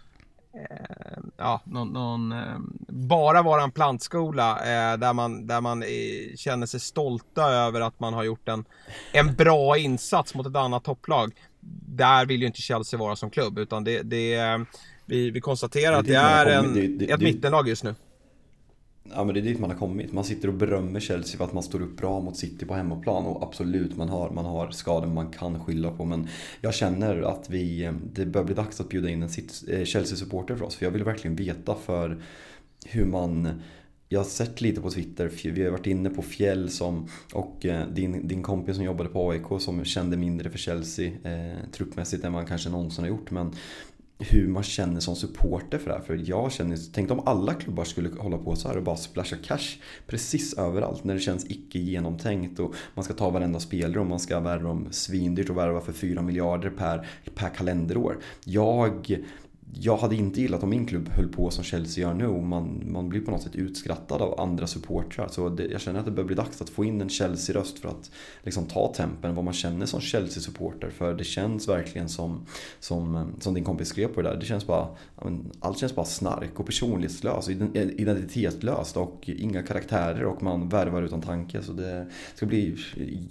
[1.37, 5.85] ja, någon, någon eh, bara vara en plantskola eh, där man, där man
[6.37, 8.65] känner sig stolta över att man har gjort en,
[9.13, 11.33] en bra insats mot ett annat topplag.
[11.87, 14.39] Där vill ju inte Chelsea vara som klubb utan det, det
[15.07, 17.95] vi, vi konstaterar att det är en, ett mittenlag just nu.
[19.15, 20.13] Ja men det är dit man har kommit.
[20.13, 23.27] Man sitter och berömmer Chelsea för att man står upp bra mot City på hemmaplan
[23.27, 26.29] och absolut, man har, man har skador man kan skylla på men
[26.61, 29.29] jag känner att vi, eh, det börjar bli dags att bjuda in en
[29.69, 32.23] eh, Chelsea-supporter för oss för jag vill verkligen veta för
[32.87, 33.61] hur man
[34.09, 37.87] jag har sett lite på Twitter, vi har varit inne på Fjäll som, och eh,
[37.89, 42.33] din, din kompis som jobbade på AIK som kände mindre för Chelsea eh, truppmässigt än
[42.33, 43.31] man kanske någonsin har gjort.
[43.31, 43.53] Men
[44.19, 46.03] hur man känner som supporter för det här.
[46.03, 49.37] För jag känner, tänk om alla klubbar skulle hålla på så här och bara splasha
[49.37, 54.07] cash precis överallt när det känns icke genomtänkt och man ska ta varenda spelare och
[54.07, 58.19] man ska värva dem svindyrt och värva för 4 miljarder per, per kalenderår.
[58.45, 59.23] Jag
[59.73, 62.83] jag hade inte gillat om min klubb höll på som Chelsea gör nu och man,
[62.87, 65.29] man blir på något sätt utskrattad av andra supportrar.
[65.29, 67.89] Så det, jag känner att det börjar bli dags att få in en Chelsea-röst för
[67.89, 68.11] att
[68.43, 70.91] liksom, ta tempen vad man känner som Chelsea-supporter.
[70.91, 72.47] För det känns verkligen som,
[72.81, 74.37] som, som din kompis skrev på det där.
[74.37, 74.89] Det känns bara,
[75.61, 81.23] allt känns bara snark och personlighetslöst och identitetslöst och inga karaktärer och man värvar utan
[81.23, 81.63] tanke.
[81.63, 82.77] Så det ska bli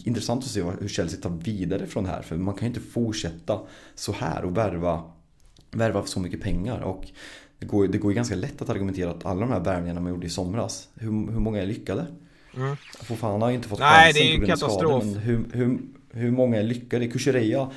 [0.04, 2.22] intressant att se hur Chelsea tar vidare från det här.
[2.22, 3.60] För man kan ju inte fortsätta
[3.96, 5.04] så här och värva
[5.76, 6.80] värva för så mycket pengar.
[6.80, 7.06] Och
[7.60, 10.12] det går, det går ju ganska lätt att argumentera att alla de här värvningarna man
[10.12, 12.06] gjorde i somras, hur, hur många är lyckade?
[12.58, 12.76] Mm.
[13.02, 15.04] Fofana har ju inte fått Nej, chansen det är ju katastrof.
[15.04, 15.80] Skador, hur, hur,
[16.12, 17.08] hur många är lyckade?
[17.08, 17.70] Kuchereya,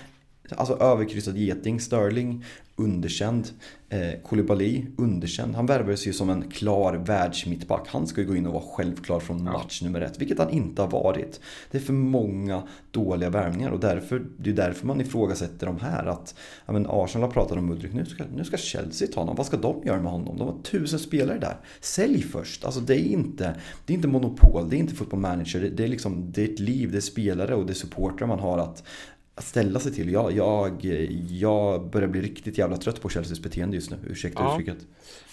[0.56, 1.80] alltså överkryssad geting.
[1.80, 2.44] Sterling,
[2.78, 3.48] underkänd.
[3.90, 5.54] Eh, Koulibaly, underkänd.
[5.54, 7.88] Han värvades ju som en klar världsmittback.
[7.88, 10.82] Han ska ju gå in och vara självklar från match nummer ett, vilket han inte
[10.82, 11.40] har varit.
[11.70, 16.06] Det är för många dåliga värvningar och därför, det är därför man ifrågasätter de här.
[16.06, 16.34] Att,
[16.66, 19.36] ja, men Arsenal har pratat om Mudryk, nu ska, nu ska Chelsea ta honom.
[19.36, 20.36] Vad ska de göra med honom?
[20.38, 21.56] De har tusen spelare där.
[21.80, 22.64] Sälj först!
[22.64, 23.56] Alltså det är inte,
[23.86, 25.60] det är inte monopol, det är inte football manager.
[25.60, 28.28] Det, det är liksom, det är ett liv, det är spelare och det är supportrar
[28.28, 28.84] man har att
[29.38, 30.12] att ställa sig till.
[30.12, 30.84] Jag, jag,
[31.28, 33.98] jag börjar bli riktigt jävla trött på Chelseas beteende just nu.
[34.06, 34.52] Ursäkta ja.
[34.52, 34.86] uttrycket.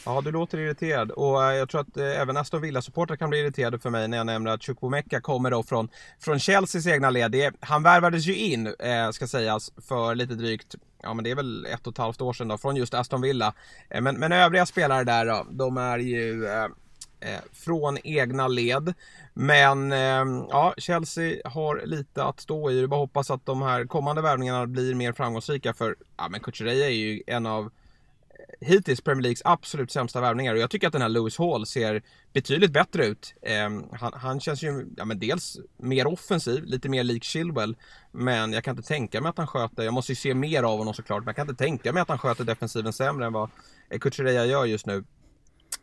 [0.06, 1.12] Ja, du låter irriterad.
[1.12, 4.18] Och eh, jag tror att eh, även Aston Villa-supportrar kan bli irriterade för mig när
[4.18, 5.90] jag nämner att Chukwumeka kommer då från,
[6.20, 7.56] från Chelseas egna led.
[7.60, 11.66] han värvades ju in, eh, ska sägas, för lite drygt ja men det är väl
[11.66, 13.54] ett och ett halvt år sedan då, från just Aston Villa.
[14.02, 16.48] men, men övriga spelare där då, de är ju
[17.20, 18.94] Eh, från egna led.
[19.34, 22.82] Men eh, ja, Chelsea har lite att stå i.
[22.82, 26.86] Det bara hoppas att de här kommande värvningarna blir mer framgångsrika för ja, men Kuchereya
[26.86, 30.94] är ju en av eh, hittills Premier Leagues absolut sämsta värvningar och jag tycker att
[30.94, 32.02] den här Lewis Hall ser
[32.34, 33.34] betydligt bättre ut.
[33.42, 37.76] Eh, han, han, känns ju, ja men dels mer offensiv, lite mer lik Chilwell.
[38.12, 40.78] Men jag kan inte tänka mig att han sköter, jag måste ju se mer av
[40.78, 43.50] honom såklart, men jag kan inte tänka mig att han sköter defensiven sämre än vad
[44.00, 45.04] Kuchereya gör just nu.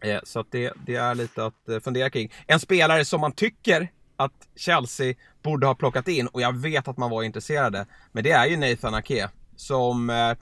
[0.02, 2.32] Eh, så att det, det är lite att eh, fundera kring.
[2.46, 6.96] En spelare som man tycker att Chelsea borde ha plockat in och jag vet att
[6.96, 7.86] man var intresserade.
[8.12, 9.28] Men det är ju Nathan Ake.
[9.56, 10.36] Som, eh,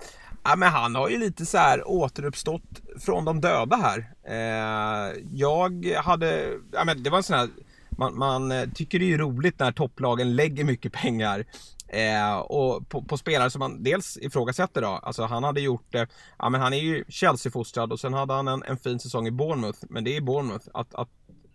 [0.44, 4.12] ja men han har ju lite så här återuppstått från de döda här.
[4.28, 7.48] Eh, jag hade, ja men det var en sån här
[7.90, 11.44] man, man, tycker det är roligt när topplagen lägger mycket pengar
[11.92, 14.88] Eh, och på, på, spelare som man dels ifrågasätter då.
[14.88, 16.04] Alltså han hade gjort, eh,
[16.38, 19.30] ja men han är ju Chelsea-fostrad och sen hade han en, en fin säsong i
[19.30, 19.78] Bournemouth.
[19.88, 20.68] Men det är Bournemouth.
[20.74, 21.08] Att, att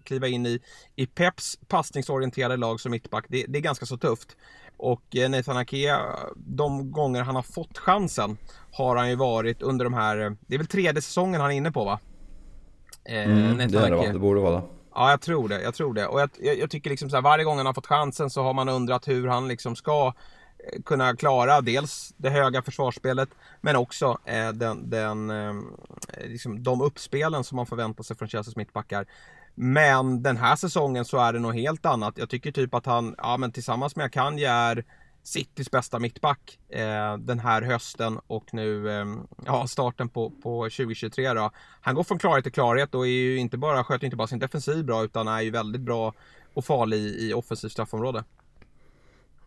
[0.03, 0.59] kliva in i,
[0.95, 4.35] i Peps passningsorienterade lag som mittback, det, det är ganska så tufft.
[4.77, 5.99] Och eh, Nathan Ake,
[6.35, 8.37] de gånger han har fått chansen
[8.71, 11.71] har han ju varit under de här, det är väl tredje säsongen han är inne
[11.71, 11.99] på va?
[13.05, 14.11] Eh, mm, det är det va?
[14.13, 14.61] Det borde vara det.
[14.95, 15.61] Ja, jag tror det.
[15.61, 16.07] Jag tror det.
[16.07, 18.43] Och jag, jag, jag tycker liksom så här, varje gång han har fått chansen så
[18.43, 20.13] har man undrat hur han liksom ska
[20.73, 23.29] eh, kunna klara dels det höga försvarsspelet
[23.61, 25.53] men också eh, den, den, eh,
[26.23, 29.05] liksom de uppspelen som man förväntar sig från Chelseas mittbackar.
[29.55, 32.17] Men den här säsongen så är det något helt annat.
[32.17, 34.85] Jag tycker typ att han, ja men tillsammans med Akanji är
[35.25, 39.05] Citys bästa mittback eh, den här hösten och nu eh,
[39.45, 41.51] ja, starten på, på 2023 då.
[41.81, 44.39] Han går från klarhet till klarhet och är ju inte bara, sköter inte bara sin
[44.39, 46.13] defensiv bra utan är ju väldigt bra
[46.53, 48.23] och farlig i, i offensivt straffområde.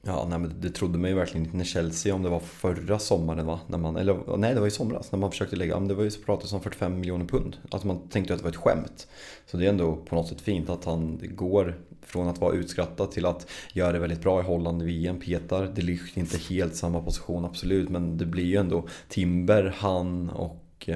[0.03, 2.99] Ja, nej, men det trodde man ju verkligen inte när Chelsea, om det var förra
[2.99, 3.61] sommaren va?
[3.67, 6.11] När man, eller nej, det var i somras när man försökte lägga, det var ju
[6.11, 7.57] så pratat om 45 miljoner pund.
[7.71, 9.09] Alltså man tänkte att det var ett skämt.
[9.47, 13.11] Så det är ändå på något sätt fint att han går från att vara utskrattad
[13.11, 15.21] till att göra det väldigt bra i Holland i VM.
[15.21, 20.31] Petar de Ligt inte helt samma position absolut, men det blir ju ändå Timber, han
[20.31, 20.89] och,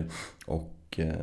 [0.47, 1.15] och Eh,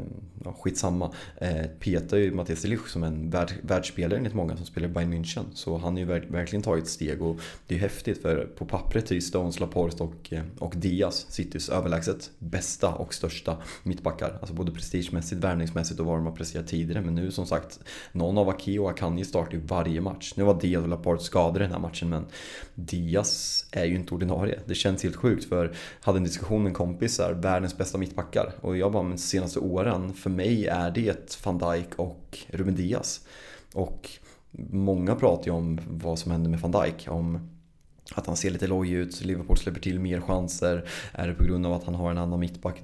[0.44, 1.12] ja, skitsamma.
[1.38, 5.14] Eh, Petar ju Mattias Delic som en värld, världsspelare enligt många som spelar i Bayern
[5.14, 5.44] München.
[5.54, 9.16] Så han har ju verkligen tagit steg och det är häftigt för på pappret är
[9.16, 14.38] ju Stones, Laporte och, eh, och Diaz Citys överlägset bästa och största mittbackar.
[14.40, 17.02] Alltså både prestigemässigt, värvningsmässigt och vad de har presterat tidigare.
[17.02, 17.80] Men nu som sagt,
[18.12, 20.34] någon av Aki och Akanji startar ju varje match.
[20.36, 22.26] Nu var Diaz och Laporte skadade den här matchen men
[22.76, 24.60] Diaz är ju inte ordinarie.
[24.66, 27.98] Det känns helt sjukt för jag hade en diskussion med en kompis här, världens bästa
[27.98, 28.54] mittbackar.
[28.62, 32.76] Och jag bara, men senaste senaste åren, för mig är det van Dijk och Ruben
[32.76, 33.22] Diaz.
[33.74, 34.10] Och
[34.72, 37.08] många pratar ju om vad som händer med van Dijk.
[37.10, 37.50] Om
[38.16, 40.86] att han ser lite loj ut, Liverpool släpper till mer chanser.
[41.12, 42.82] Är det på grund av att han har en annan mittback?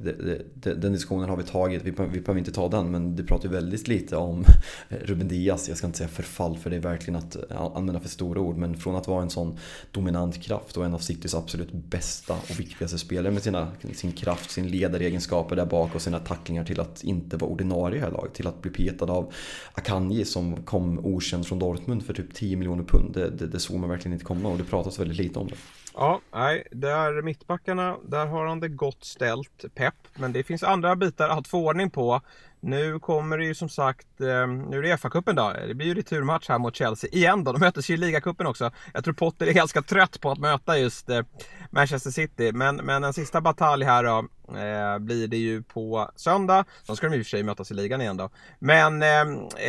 [0.53, 2.91] Den diskussionen har vi tagit, vi behöver inte ta den.
[2.91, 4.45] Men det pratar ju väldigt lite om
[4.89, 5.69] Ruben Diaz.
[5.69, 8.57] Jag ska inte säga förfall för det är verkligen att använda för stora ord.
[8.57, 9.57] Men från att vara en sån
[9.91, 14.51] dominant kraft och en av Citys absolut bästa och viktigaste spelare med sina, sin kraft,
[14.51, 18.11] sin ledaregenskaper där bak och sina tacklingar till att inte vara ordinarie i det här
[18.11, 18.33] laget.
[18.33, 19.33] Till att bli petad av
[19.73, 23.13] Akanji som kom okänd från Dortmund för typ 10 miljoner pund.
[23.13, 25.55] Det, det, det såg man verkligen inte komma och det pratas väldigt lite om det.
[25.97, 29.95] Ja, nej, där mittbackarna, där har han det gott ställt, pepp.
[30.15, 32.21] Men det finns andra bitar att få ordning på.
[32.59, 35.53] Nu kommer det ju som sagt, eh, nu är det FA-cupen då.
[35.67, 37.51] Det blir ju returmatch här mot Chelsea igen då.
[37.51, 38.71] De mötes ju i ligacupen också.
[38.93, 41.21] Jag tror Potter är ganska trött på att möta just eh,
[41.69, 42.51] Manchester City.
[42.51, 44.17] Men, men en sista batalj här då
[44.59, 46.65] eh, blir det ju på söndag.
[46.87, 48.29] Då ska de i och för sig mötas i ligan igen då.
[48.59, 49.21] Men eh,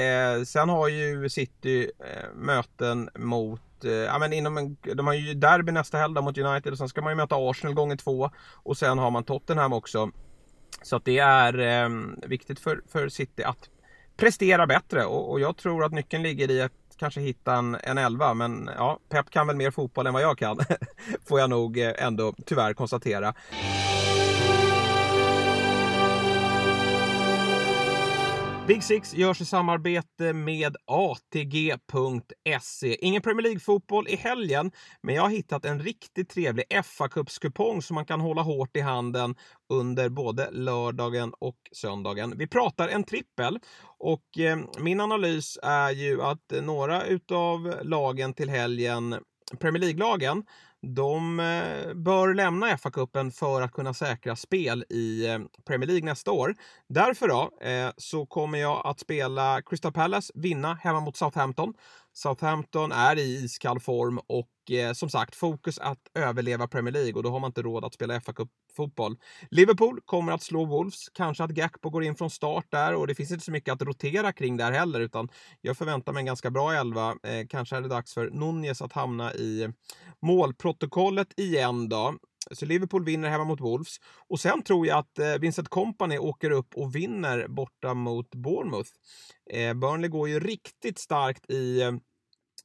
[0.03, 5.15] eh sen har ju City eh, möten mot Eh, ja, men inom en, de har
[5.15, 8.31] ju derby nästa helg mot United och sen ska man ju möta Arsenal gånger två.
[8.53, 10.11] Och sen har man Tottenham också.
[10.83, 11.89] Så att det är eh,
[12.27, 13.71] viktigt för, för City att
[14.17, 17.99] prestera bättre och, och, jag tror att nyckeln ligger i att kanske hitta en, en
[17.99, 18.35] elva.
[18.35, 20.59] Men ja, Pep kan väl mer fotboll än vad jag kan.
[21.29, 23.35] Får jag nog eh, ändå tyvärr konstatera.
[28.67, 32.27] Big Six görs i samarbete med ATG.se.
[33.01, 34.71] Ingen Premier League-fotboll i helgen,
[35.03, 39.35] men jag har hittat en riktigt trevlig FA-cupskupong som man kan hålla hårt i handen
[39.69, 42.35] under både lördagen och söndagen.
[42.39, 43.59] Vi pratar en trippel
[43.99, 49.17] och eh, min analys är ju att några utav lagen till helgen
[49.59, 50.45] Premier League-lagen
[50.87, 56.31] de eh, bör lämna FA-cupen för att kunna säkra spel i eh, Premier League nästa
[56.31, 56.55] år.
[56.89, 61.75] Därför då, eh, så kommer jag att spela Crystal Palace vinna hemma mot Southampton.
[62.17, 67.23] Southampton är i iskall form och eh, som sagt fokus att överleva Premier League och
[67.23, 68.33] då har man inte råd att spela fa
[68.77, 69.17] fotboll
[69.51, 73.15] Liverpool kommer att slå Wolves, kanske att Gakpo går in från start där och det
[73.15, 75.29] finns inte så mycket att rotera kring där heller utan
[75.61, 77.11] jag förväntar mig en ganska bra elva.
[77.11, 79.73] Eh, kanske är det dags för Nunez att hamna i
[80.23, 82.15] målprotokollet igen då.
[82.53, 83.97] Så Liverpool vinner hemma mot Wolves.
[84.29, 88.91] Och sen tror jag att eh, Vincent Company åker upp och vinner borta mot Bournemouth.
[89.51, 91.93] Eh, Burnley går ju riktigt starkt i eh,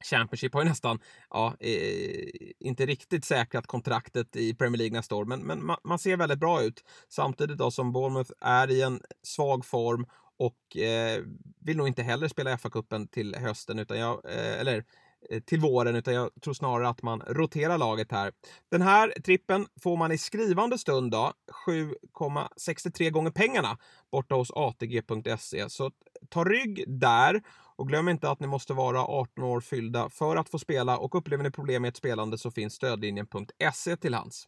[0.04, 2.28] Championship har ju nästan, ja, eh,
[2.60, 6.40] inte riktigt säkrat kontraktet i Premier League nästa år, men, men man, man, ser väldigt
[6.40, 6.84] bra ut.
[7.10, 10.06] Samtidigt då som Bournemouth är i en svag form
[10.38, 11.24] och eh,
[11.60, 14.84] vill nog inte heller spela FA-cupen till hösten, utan jag, eh, eller
[15.30, 18.32] Eh, till våren, utan jag tror snarare att man roterar laget här.
[18.72, 21.34] Den här trippen får man i skrivande stund då
[21.68, 23.78] 7,63 gånger pengarna
[24.12, 25.70] borta hos ATG.se.
[25.70, 25.92] Så
[26.30, 27.42] ta rygg där
[27.76, 31.16] och glöm inte att ni måste vara 18 år fyllda för att få spela och
[31.16, 34.48] upplever ni problem med ett spelande så finns stödlinjen.se till hands.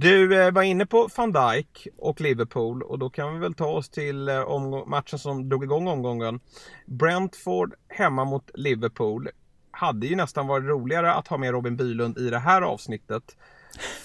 [0.00, 3.66] Du eh, var inne på van Dijk och Liverpool och då kan vi väl ta
[3.66, 6.40] oss till eh, matchen som drog igång omgången.
[6.86, 9.28] Brentford hemma mot Liverpool.
[9.70, 13.36] Hade ju nästan varit roligare att ha med Robin Bylund i det här avsnittet.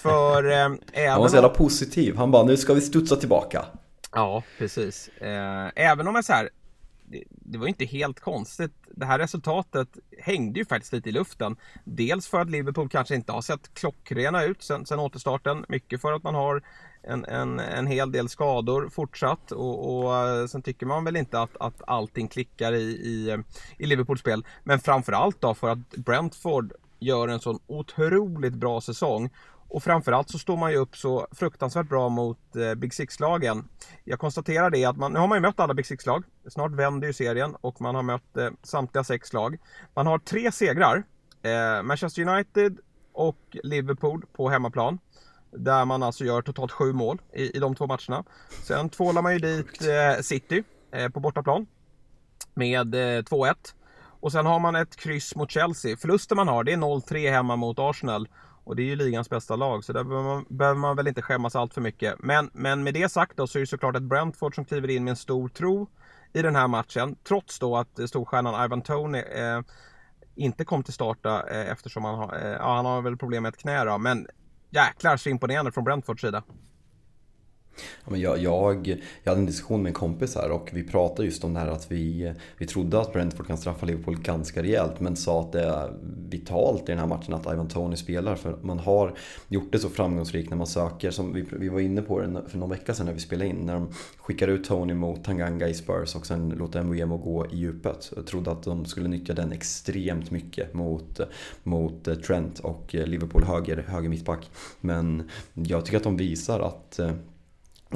[0.02, 0.80] För eh, även
[1.12, 2.16] Han var så jävla positiv.
[2.16, 3.66] Han bara, nu ska vi studsa tillbaka.
[4.12, 5.08] Ja, precis.
[5.08, 6.50] Eh, även om jag så här,
[7.08, 8.72] det, det var inte helt konstigt.
[8.92, 11.56] Det här resultatet hängde ju faktiskt lite i luften.
[11.84, 15.66] Dels för att Liverpool kanske inte har sett klockrena ut sen, sen återstarten.
[15.70, 16.62] Mycket för att man har
[17.04, 21.40] en, en, en hel del skador fortsatt och, och eh, sen tycker man väl inte
[21.40, 23.44] att, att allting klickar i, i,
[23.78, 24.46] i Liverpools spel.
[24.64, 29.30] Men framförallt då för att Brentford gör en sån otroligt bra säsong
[29.76, 33.68] och framförallt så står man ju upp så fruktansvärt bra mot eh, Big Six-lagen.
[34.04, 36.24] Jag konstaterar det att man, nu har man ju mött alla Big Six-lag.
[36.48, 39.58] Snart vänder ju serien och man har mött eh, samtliga sex lag.
[39.94, 41.04] Man har tre segrar.
[41.44, 42.78] Eh, Manchester United
[43.14, 45.00] och Liverpool på hemmaplan.
[45.52, 48.24] Där man alltså gör totalt sju mål i, i de två matcherna.
[48.64, 51.68] Sen tvålar man ju dit eh, City eh, på bortaplan.
[52.54, 53.48] Med 2-1.
[53.48, 53.54] Eh,
[54.20, 55.98] och sen har man ett kryss mot Chelsea.
[55.98, 58.28] Förlusten man har det är 0-3 hemma mot Arsenal.
[58.66, 61.22] Och det är ju ligans bästa lag så där behöver man, behöver man väl inte
[61.22, 62.16] skämmas allt för mycket.
[62.20, 65.04] Men, men med det sagt då så är det såklart ett Brentford som kliver in
[65.04, 65.88] med en stor tro
[66.34, 67.16] i den här matchen.
[67.28, 69.62] Trots då att storstjärnan Ivan Tony eh,
[70.36, 73.50] inte kom till starta eh, eftersom han har, eh, ja, han har väl problem med
[73.50, 73.98] ett knä då.
[73.98, 74.28] Men
[74.70, 76.44] jäklar så imponerande från Brentfords sida.
[78.10, 78.88] Ja, jag, jag,
[79.24, 81.68] jag hade en diskussion med en kompis här och vi pratade just om det här
[81.68, 85.64] att vi, vi trodde att Brentford kan straffa Liverpool ganska rejält men sa att det
[85.64, 85.94] är
[86.30, 89.90] vitalt i den här matchen att Ivan Tony spelar för man har gjort det så
[89.90, 93.06] framgångsrikt när man söker som vi, vi var inne på det för någon vecka sedan
[93.06, 96.50] när vi spelade in när de skickar ut Tony mot Tanganga i Spurs och sen
[96.50, 98.12] låter MVM gå i djupet.
[98.16, 101.20] Jag trodde att de skulle nyttja den extremt mycket mot,
[101.64, 104.50] mot Trent och Liverpool höger, höger mittback
[104.82, 107.12] men jag tycker att de visar att eh,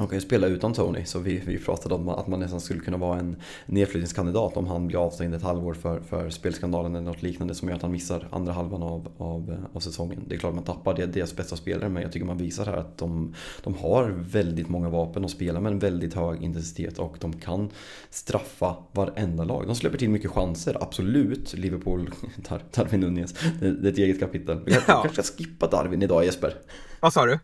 [0.00, 2.80] de kan ju spela utan Tony, så vi, vi pratade om att man nästan skulle
[2.80, 3.36] kunna vara en
[3.66, 7.76] nedflyttningskandidat om han blir avstängd ett halvår för, för spelskandalen eller något liknande som gör
[7.76, 10.24] att han missar andra halvan av, av, av säsongen.
[10.26, 12.76] Det är klart man tappar det, deras bästa spelare, men jag tycker man visar här
[12.76, 17.16] att de, de har väldigt många vapen och spelar med en väldigt hög intensitet och
[17.20, 17.70] de kan
[18.10, 19.66] straffa varenda lag.
[19.66, 21.54] De släpper till mycket chanser, absolut.
[21.54, 22.10] Liverpool,
[22.74, 24.60] Darwin Nunez, det, det är ett eget kapitel.
[24.64, 26.54] Vi kanske ska skippa Darwin idag Jesper.
[27.00, 27.38] Vad sa du?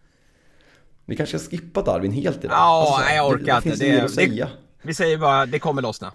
[1.07, 2.57] Vi kanske ska skippa Darwin helt idag.
[2.57, 3.85] Ja, alltså, jag orkar det, inte.
[3.85, 4.49] Det, det, det, säga.
[4.83, 6.13] vi säger bara, det kommer lossna.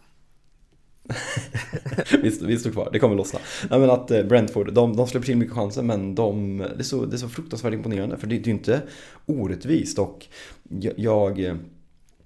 [2.22, 3.40] vi, vi står kvar, det kommer lossna.
[3.70, 6.84] Nej, men att eh, Brentford, de, de släpper till mycket chanser men de, det, är
[6.84, 8.82] så, det är så fruktansvärt imponerande för det, det är ju inte
[9.26, 10.28] orättvist och
[10.70, 11.58] jag, jag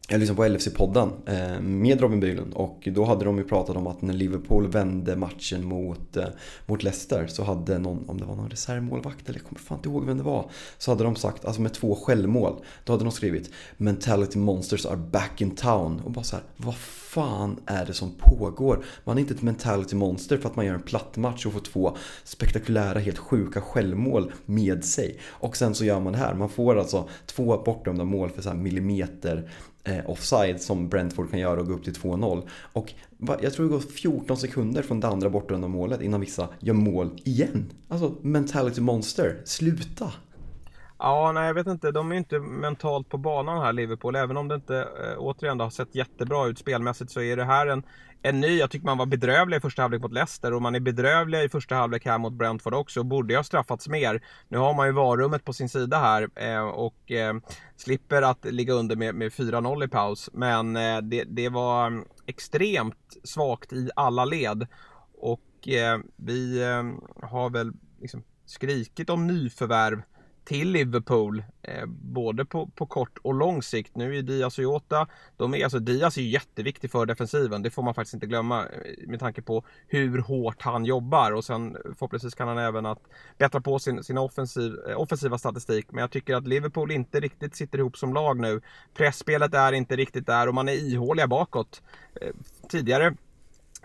[0.08, 3.88] jag lyssnade på LFC-podden eh, med Robin Bylund och då hade de ju pratat om
[3.88, 6.26] att när Liverpool vände matchen mot, eh,
[6.66, 9.90] mot Leicester så hade någon, om det var någon reservmålvakt eller jag kommer fan inte
[9.90, 13.12] ihåg vem det var, så hade de sagt, alltså med två självmål, då hade de
[13.12, 16.76] skrivit “Mentality Monsters are back in town” och bara så här, vad
[17.16, 18.86] fan är det som pågår?
[19.04, 21.60] Man är inte ett mentality monster för att man gör en platt match och får
[21.60, 25.20] två spektakulära, helt sjuka självmål med sig.
[25.26, 28.54] Och sen så gör man det här, man får alltså två bortdömda mål för så
[28.54, 29.50] millimeter
[29.88, 32.48] Eh, offside som Brentford kan göra och gå upp till 2-0.
[32.74, 32.94] Och
[33.42, 37.22] jag tror det går 14 sekunder från det andra bortdömda målet innan vissa gör mål
[37.24, 37.72] igen.
[37.88, 40.12] Alltså mentality monster, sluta!
[41.00, 41.92] Ja, nej jag vet inte.
[41.92, 44.16] De är inte mentalt på banan här Liverpool.
[44.16, 47.68] Även om det inte äh, återigen har sett jättebra ut spelmässigt så är det här
[47.68, 47.84] en,
[48.22, 48.58] en ny.
[48.58, 51.50] Jag tycker man var bedrövlig i första halvlek mot Leicester och man är bedrövliga i
[51.50, 53.00] första halvlek här mot Brentford också.
[53.00, 54.24] Och borde ha straffats mer.
[54.48, 57.34] Nu har man ju varummet på sin sida här eh, och eh,
[57.76, 60.30] slipper att ligga under med, med 4-0 i paus.
[60.34, 64.68] Men eh, det, det, var mm, extremt svagt i alla led.
[65.18, 66.84] Och eh, vi eh,
[67.30, 70.02] har väl liksom skrikit om nyförvärv
[70.46, 71.44] till Liverpool.
[71.62, 73.96] Eh, både på, på kort och lång sikt.
[73.96, 77.62] Nu är Diaz och Jota, de är, alltså Diaz är jätteviktig för defensiven.
[77.62, 81.32] Det får man faktiskt inte glömma eh, med tanke på hur hårt han jobbar.
[81.32, 83.02] Och sen eh, förhoppningsvis kan han även att
[83.38, 85.86] bättra på sin, sin offensiv, eh, offensiva statistik.
[85.92, 88.62] Men jag tycker att Liverpool inte riktigt sitter ihop som lag nu.
[88.94, 91.82] Pressspelet är inte riktigt där och man är ihåliga bakåt.
[92.22, 92.32] Eh,
[92.70, 93.16] tidigare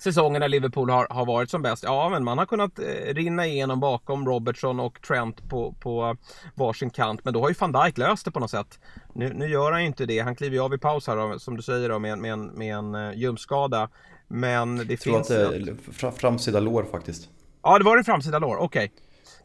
[0.02, 1.82] säsongen när Liverpool har, har varit som bäst.
[1.82, 6.16] Ja, men man har kunnat eh, rinna igenom bakom Robertson och Trent på, på
[6.54, 7.24] varsin kant.
[7.24, 8.78] Men då har ju van Dijk löst det på något sätt.
[9.12, 10.18] Nu, nu gör han ju inte det.
[10.18, 12.46] Han kliver ju av i paus här då, som du säger då, med, med, en,
[12.46, 13.88] med en uh, ljumskada.
[14.28, 15.28] Men det Jag finns...
[15.28, 17.28] tror att det är framsida lår faktiskt.
[17.62, 18.56] Ja, det var det framsida lår.
[18.56, 18.84] Okej.
[18.84, 18.88] Okay.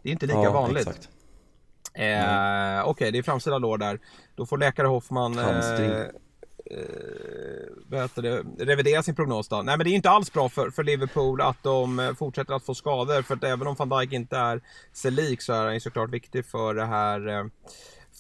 [0.04, 0.88] Det är inte lika ja, vanligt.
[0.88, 1.10] Exakt.
[1.94, 4.00] Eh, Okej, okay, det är framsida lår där.
[4.36, 5.46] Då får läkare Hoffman eh,
[6.72, 9.62] eh, det, revidera sin prognos då.
[9.62, 12.66] Nej men det är inte alls bra för, för Liverpool att de eh, fortsätter att
[12.66, 13.22] få skador.
[13.22, 14.62] För att även om van Dijk inte är
[14.94, 17.46] sig lik så är han ju såklart viktig för det här eh,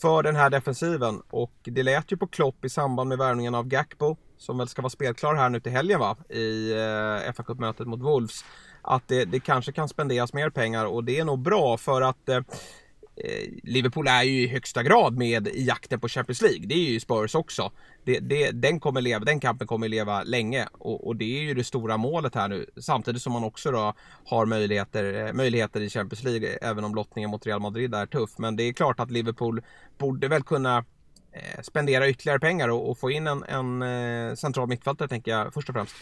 [0.01, 1.21] för den här defensiven.
[1.29, 4.81] Och det lät ju på Klopp i samband med värvningen av Gakpo som väl ska
[4.81, 6.17] vara spelklar här nu till helgen va?
[6.29, 8.45] I eh, fa Cup-mötet mot Wolves.
[8.81, 12.29] Att det, det, kanske kan spenderas mer pengar och det är nog bra för att
[12.29, 12.39] eh,
[13.17, 16.67] Eh, Liverpool är ju i högsta grad med i jakten på Champions League.
[16.67, 17.71] Det är ju Spurs också.
[18.03, 21.53] Det, det, den, kommer leva, den kampen kommer leva länge och, och, det är ju
[21.53, 22.65] det stora målet här nu.
[22.77, 23.93] Samtidigt som man också då
[24.25, 28.37] har möjligheter, eh, möjligheter i Champions League även om lottningen mot Real Madrid är tuff.
[28.37, 29.61] Men det är klart att Liverpool
[29.97, 30.77] borde väl kunna
[31.31, 35.53] eh, spendera ytterligare pengar och, och få in en, en eh, central mittfältare tänker jag
[35.53, 35.95] först och främst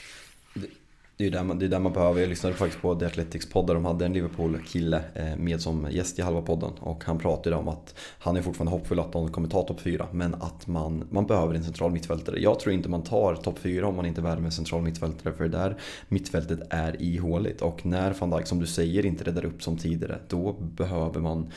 [1.17, 2.21] det är ju där man, det är där man behöver.
[2.21, 5.87] Jag lyssnade faktiskt på The Athletics podd där de hade en Liverpool-kille eh, med som
[5.91, 6.71] gäst i halva podden.
[6.79, 10.07] Och han pratade om att han är fortfarande hoppfull att de kommer ta topp 4.
[10.11, 12.39] Men att man, man behöver en central mittfältare.
[12.39, 15.33] Jag tror inte man tar topp 4 om man inte värmer en central mittfältare.
[15.33, 17.61] För det där mittfältet är ihåligt.
[17.61, 20.19] Och när van Dijk, som du säger, inte räddar upp som tidigare.
[20.27, 21.51] Då behöver man,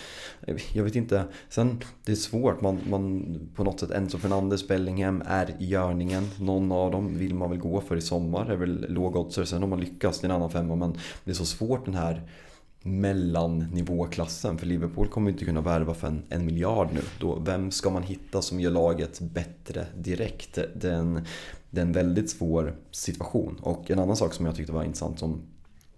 [0.73, 1.25] jag vet inte.
[1.49, 2.61] Sen, det är svårt.
[2.61, 6.29] Man, man på något sätt, Enzo Fernandes, Bellingham är i görningen.
[6.41, 8.45] Någon av dem vill man väl gå för i sommar.
[8.45, 8.87] Det är väl
[9.47, 10.77] Sen om man lyckas, det är en annan femma.
[10.77, 12.23] Men det är så svårt den här
[12.83, 14.59] mellannivåklassen.
[14.59, 17.01] För Liverpool kommer inte kunna värva för en, en miljard nu.
[17.21, 20.59] Då, vem ska man hitta som gör laget bättre direkt?
[20.75, 21.25] Det är, en,
[21.71, 23.59] det är en väldigt svår situation.
[23.63, 25.43] Och en annan sak som jag tyckte var intressant som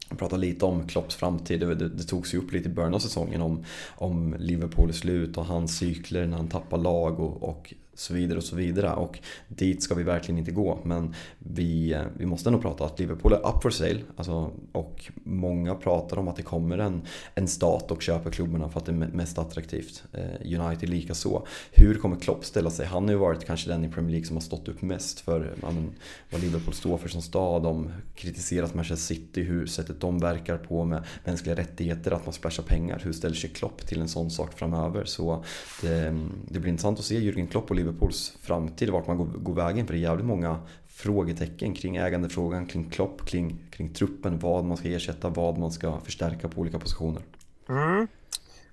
[0.09, 2.95] prata pratade lite om Klopps framtid, det, det, det togs ju upp lite i början
[2.95, 3.65] av säsongen om,
[3.97, 8.45] om är slut och hans cykler när han tappar lag och, och så vidare och
[8.45, 8.93] så vidare.
[8.93, 9.19] Och
[9.49, 10.79] dit ska vi verkligen inte gå.
[10.85, 14.01] Men vi, eh, vi måste nog prata att Liverpool är up for sale.
[14.17, 17.03] Alltså, och många pratar om att det kommer en,
[17.35, 20.05] en stat och köper klubbarna för att det är mest attraktivt.
[20.13, 21.47] Eh, United lika så.
[21.73, 22.87] Hur kommer Klopp ställa sig?
[22.87, 25.55] Han har ju varit kanske den i Premier League som har stått upp mest för
[25.63, 25.91] men,
[26.31, 27.63] vad Liverpool står för som stad.
[27.63, 32.63] De kritiserat Manchester City, hur sättet de verkar på med mänskliga rättigheter, att man splashar
[32.63, 33.01] pengar.
[33.05, 35.05] Hur ställer sig Klopp till en sån sak framöver?
[35.05, 35.45] Så
[35.83, 36.19] det,
[36.49, 39.55] det blir intressant att se Jürgen Klopp och Liverpool Liverpools framtid, vart man går, går
[39.55, 39.87] vägen.
[39.87, 44.77] För det är jävligt många frågetecken kring ägandefrågan, kring Klopp, kring, kring truppen, vad man
[44.77, 47.23] ska ersätta, vad man ska förstärka på olika positioner.
[47.69, 48.09] Mm.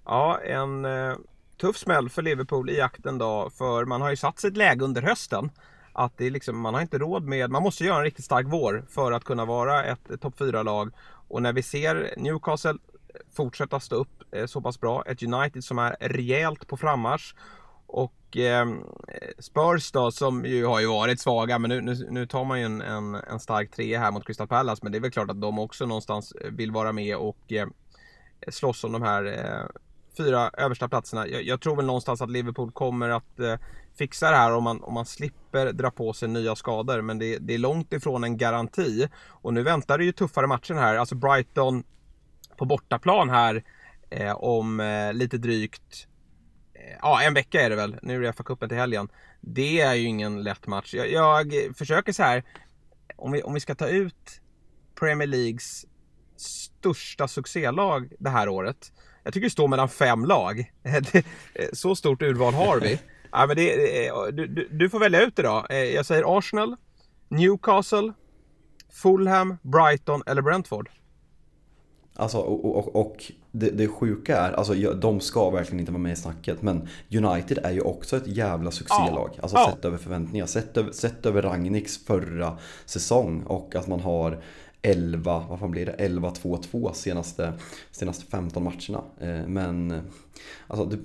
[0.06, 1.16] Ja, en eh,
[1.58, 5.02] tuff smäll för Liverpool i jakten då, för man har ju satt sitt läge under
[5.02, 5.52] hösten.
[5.94, 8.46] Att det är liksom, man har inte råd med, man måste göra en riktigt stark
[8.50, 10.92] vår för att kunna vara ett, ett topp 4-lag.
[11.28, 12.78] Och när vi ser Newcastle
[13.34, 17.36] fortsätta stå upp eh, så pass bra, ett United som är rejält på frammarsch
[17.88, 18.66] och eh,
[19.40, 22.66] Spurs då som ju har ju varit svaga men nu, nu, nu tar man ju
[22.66, 25.42] en, en, en, stark trea här mot Crystal Palace men det är väl klart att
[25.42, 27.68] de också någonstans vill vara med och eh,
[28.48, 29.68] slåss om de här eh,
[30.18, 31.28] fyra översta platserna.
[31.28, 33.56] Jag, jag, tror väl någonstans att Liverpool kommer att eh,
[33.98, 37.38] fixa det här om man, om man slipper dra på sig nya skador men det,
[37.38, 39.08] det är långt ifrån en garanti.
[39.28, 41.84] Och nu väntar det ju tuffare matcher här, alltså Brighton
[42.58, 43.64] på bortaplan här
[44.10, 46.08] eh, om eh, lite drygt
[47.02, 47.98] ja, en vecka är det väl.
[48.02, 49.08] Nu är det FA-cupen till helgen.
[49.42, 50.94] Det är ju ingen lätt match.
[50.94, 52.44] Jag, jag försöker så här.
[53.16, 54.42] Om vi, om vi ska ta ut
[55.00, 55.86] Premier Leagues
[56.38, 58.92] största succélag det här året.
[59.24, 60.72] Jag tycker det står mellan fem lag.
[61.74, 63.00] Så stort urval har vi.
[63.32, 65.66] Ja, men det, eh, du, du, du får välja ut idag.
[65.70, 66.76] Eh, jag säger Arsenal,
[67.30, 68.14] Newcastle,
[69.02, 70.90] Fulham, Brighton eller Brentford.
[72.18, 76.12] Alltså, och, och, och det, det sjuka är, alltså de ska verkligen inte vara med
[76.12, 79.30] i snacket men United är ju också ett jävla succélag.
[79.36, 79.42] Ja.
[79.42, 79.72] Alltså ja.
[79.76, 84.42] sett över förväntningar, sett över, sett över Ragniks förra säsong och att man har
[84.82, 87.54] 11, vad fan blir det, 11-2-2 senaste,
[87.92, 89.04] senaste 15 matcherna.
[89.20, 90.02] Eh, men
[90.68, 90.86] alltså...
[90.86, 90.98] Det,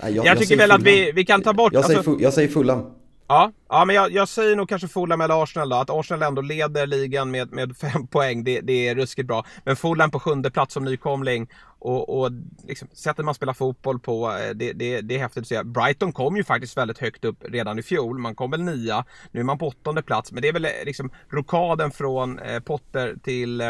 [0.00, 1.72] jag, jag, jag tycker väl att vi, vi kan ta bort...
[1.72, 2.90] Jag, alltså, säger, jag säger Fulham.
[3.32, 5.76] Ja, ja men jag, jag säger nog kanske Fulham eller Arsenal då.
[5.76, 9.44] Att Arsenal ändå leder ligan med, med fem poäng, det, det är ruskigt bra.
[9.64, 12.30] Men Fulham på sjunde plats som nykomling och, och
[12.66, 15.62] liksom, sättet man spelar fotboll på, eh, det, det, det är häftigt att se.
[15.62, 18.18] Brighton kom ju faktiskt väldigt högt upp redan i fjol.
[18.18, 20.32] Man kom väl nia, nu är man på åttonde plats.
[20.32, 23.68] Men det är väl eh, liksom rokaden från eh, Potter till eh,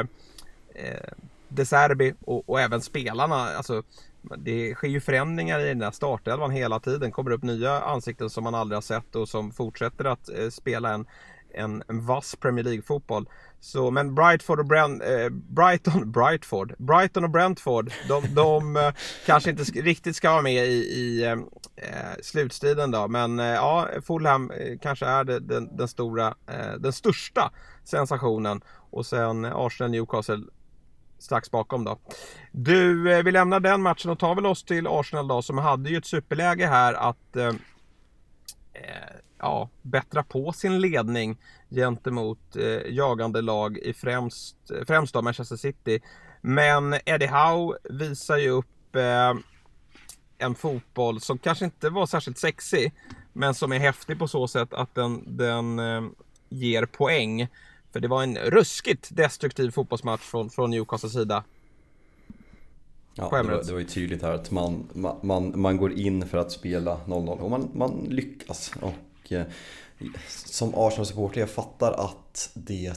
[0.74, 1.12] eh
[1.48, 3.34] De Serbi och, och även spelarna.
[3.34, 3.82] Alltså,
[4.38, 7.12] det sker ju förändringar i den här startelvan hela tiden.
[7.12, 10.94] kommer upp nya ansikten som man aldrig har sett och som fortsätter att eh, spela
[10.94, 11.06] en,
[11.54, 13.28] en, en vass Premier League-fotboll.
[13.60, 18.92] Så, men Brightford och Brent, eh, Brighton, Brightford, Brighton och Brentford, de, de eh,
[19.26, 21.32] kanske inte riktigt ska vara med i, i eh,
[21.76, 23.08] eh slutstriden då.
[23.08, 26.34] Men eh, ja, Fulham eh, kanske är det, den, den, stora,
[26.78, 27.52] den största
[27.84, 28.60] sensationen.
[28.90, 30.42] Och sen Arsenal, Newcastle
[31.22, 31.98] strax bakom då.
[32.52, 35.90] Du, eh, vi lämnar den matchen och tar väl oss till Arsenal då som hade
[35.90, 37.46] ju ett superläge här att eh,
[38.72, 41.38] eh, ja, bättra på sin ledning
[41.70, 46.00] gentemot eh, jagande lag i främst, eh, främst då Manchester City.
[46.40, 49.34] Men Eddie Howe visar ju upp eh,
[50.38, 52.92] en fotboll som kanske inte var särskilt sexig
[53.32, 56.02] men som är häftig på så sätt att den, den eh,
[56.48, 57.48] ger poäng.
[57.92, 61.44] För det var en ruskigt destruktiv fotbollsmatch från, från Newcastles sida.
[63.14, 64.88] Ja, det var, det var ju tydligt här att man,
[65.22, 68.72] man, man går in för att spela 0-0 och man, man lyckas.
[68.80, 69.44] Och eh,
[70.28, 72.92] som Arsenal-supporter, jag fattar att det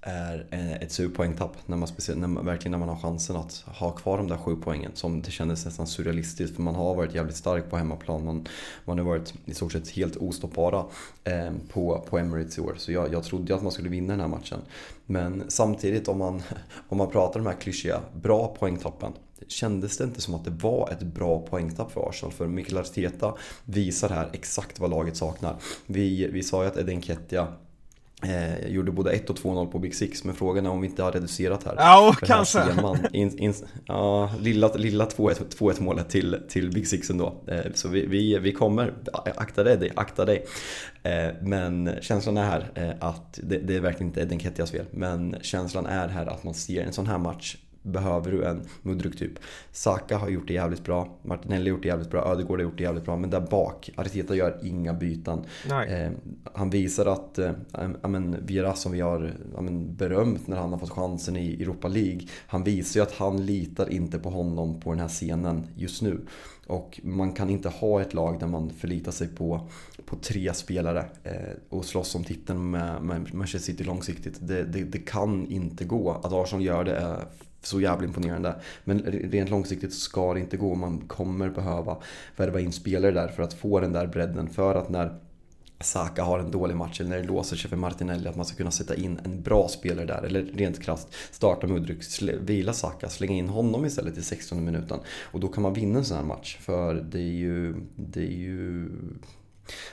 [0.00, 3.64] är eh, ett surpoängtapp när man, speciellt, när man, verkligen när man har chansen att
[3.66, 4.90] ha kvar de där sju poängen.
[4.94, 8.24] Som det kändes nästan surrealistiskt för man har varit jävligt stark på hemmaplan.
[8.24, 8.48] Man,
[8.84, 10.84] man har varit i stort sett helt ostoppbara
[11.24, 12.74] eh, på, på Emirates i år.
[12.78, 14.60] Så jag, jag trodde att man skulle vinna den här matchen.
[15.06, 16.42] Men samtidigt om man,
[16.88, 19.12] om man pratar om de här klyschiga, bra poängtappen
[19.48, 22.32] kändes det inte som att det var ett bra poängtapp för Arsenal.
[22.32, 23.34] För Mikael Arteta
[23.64, 25.56] visar här exakt vad laget saknar.
[25.86, 27.48] Vi, vi sa ju att Eden Kettia
[28.22, 31.02] Eh, gjorde både 1 och 2-0 på Big Six, men frågan är om vi inte
[31.02, 31.74] har reducerat här.
[31.76, 32.58] Ja, För kanske.
[32.58, 33.54] Här in, in,
[33.86, 37.34] ja, lilla, lilla 2-1 målet till, till Big Six ändå.
[37.46, 38.94] Eh, så vi, vi, vi kommer,
[39.36, 40.46] akta dig, akta dig.
[41.02, 44.86] Eh, men känslan är här eh, att, det, det, är verkligen inte Eden Kettias fel,
[44.90, 47.56] men känslan är här att man ser en sån här match
[47.86, 49.32] behöver du en Mudryk typ.
[49.72, 52.76] Saka har gjort det jävligt bra, Martinelli har gjort det jävligt bra, Ödegård har gjort
[52.76, 53.16] det jävligt bra.
[53.16, 55.44] Men där bak, Arteta gör inga byten.
[55.88, 56.10] Eh,
[56.52, 57.52] han visar att, eh,
[58.02, 62.20] men, Vieira som vi har men, berömt när han har fått chansen i Europa League.
[62.46, 66.20] Han visar ju att han litar inte på honom på den här scenen just nu.
[66.66, 69.68] Och man kan inte ha ett lag där man förlitar sig på,
[70.06, 71.32] på tre spelare eh,
[71.68, 74.38] och slåss om titeln med, med Manchester City långsiktigt.
[74.40, 76.10] Det, det, det, kan inte gå.
[76.10, 77.24] Att Arsenal gör det är
[77.66, 78.54] så jävla imponerande.
[78.84, 80.74] Men rent långsiktigt ska det inte gå.
[80.74, 81.96] Man kommer behöva
[82.36, 84.48] värva in spelare där för att få den där bredden.
[84.48, 85.18] För att när
[85.80, 88.56] Saka har en dålig match eller när det låser sig för Martinelli att man ska
[88.56, 90.22] kunna sätta in en bra spelare där.
[90.22, 92.04] Eller rent krasst starta Mudryk,
[92.40, 95.00] vila Saka, slänga in honom istället i 16 minuten.
[95.22, 96.58] Och då kan man vinna en sån här match.
[96.60, 98.88] För det är ju, det är ju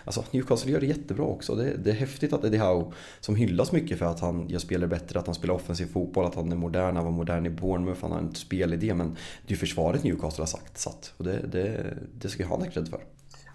[0.05, 1.55] Alltså Newcastle gör det jättebra också.
[1.55, 4.87] Det, det är häftigt att Eddie Howe, som hyllas mycket för att han gör spelare
[4.87, 8.01] bättre, att han spelar offensiv fotboll, att han är modern, han var modern i Bournemouth,
[8.01, 8.93] han har en spelidé.
[8.93, 11.13] Men det är ju försvaret Newcastle har sagt, satt.
[11.17, 12.99] Och det, det, det ska han ha cred för.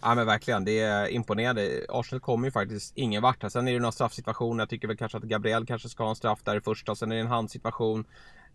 [0.03, 1.81] Ja men verkligen, det är imponerande.
[1.89, 3.51] Arsenal kommer ju faktiskt ingen vart här.
[3.51, 4.63] Sen är det några straffsituationer.
[4.63, 6.95] Jag tycker väl kanske att Gabriel kanske ska ha en straff där i första.
[6.95, 8.05] Sen är det en handsituation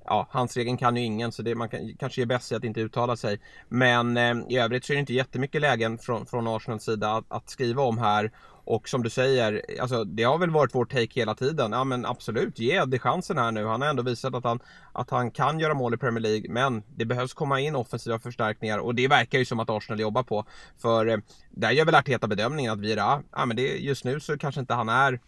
[0.05, 2.81] ja, handsregeln kan ju ingen så det, man kan, kanske är bäst i att inte
[2.81, 3.39] uttala sig.
[3.69, 7.25] Men eh, i övrigt så är det inte jättemycket lägen från, från Arsenals sida att,
[7.27, 8.31] att, skriva om här.
[8.65, 11.71] Och som du säger, alltså, det har väl varit vår take hela tiden.
[11.71, 13.65] Ja men absolut, ge Eddie chansen här nu.
[13.65, 14.59] Han har ändå visat att han,
[14.91, 16.45] att han kan göra mål i Premier League.
[16.49, 20.23] Men det behövs komma in offensiva förstärkningar och det verkar ju som att Arsenal jobbar
[20.23, 20.45] på.
[20.81, 21.17] För eh,
[21.51, 24.73] där gör väl Arteta bedömningen att vi ja men det, just nu så kanske inte
[24.73, 25.19] han är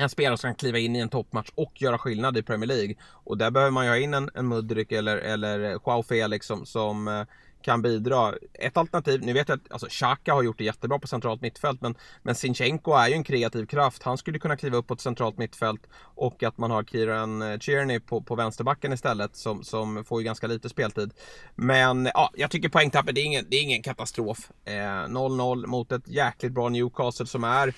[0.00, 2.94] en spelare som kan kliva in i en toppmatch och göra skillnad i Premier League.
[3.02, 6.66] Och där behöver man ju ha in en, en Mudryk eller, eller Joao Felix liksom
[6.66, 7.26] som, som
[7.62, 8.34] kan bidra.
[8.54, 11.80] Ett alternativ, nu vet jag att alltså, Xhaka har gjort det jättebra på centralt mittfält
[11.80, 14.02] men, men Sinchenko är ju en kreativ kraft.
[14.02, 17.58] Han skulle kunna kliva upp på ett centralt mittfält och att man har Kieran eh,
[17.58, 21.12] Tierney på, på vänsterbacken istället som, som får ju ganska lite speltid.
[21.54, 24.50] Men ja, jag tycker poängtappet, det är ingen, det är ingen katastrof.
[24.66, 27.74] 0-0 eh, mot ett jäkligt bra Newcastle som är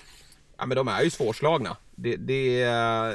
[0.61, 1.77] ja, men de är ju svårslagna.
[1.95, 2.65] Det, det,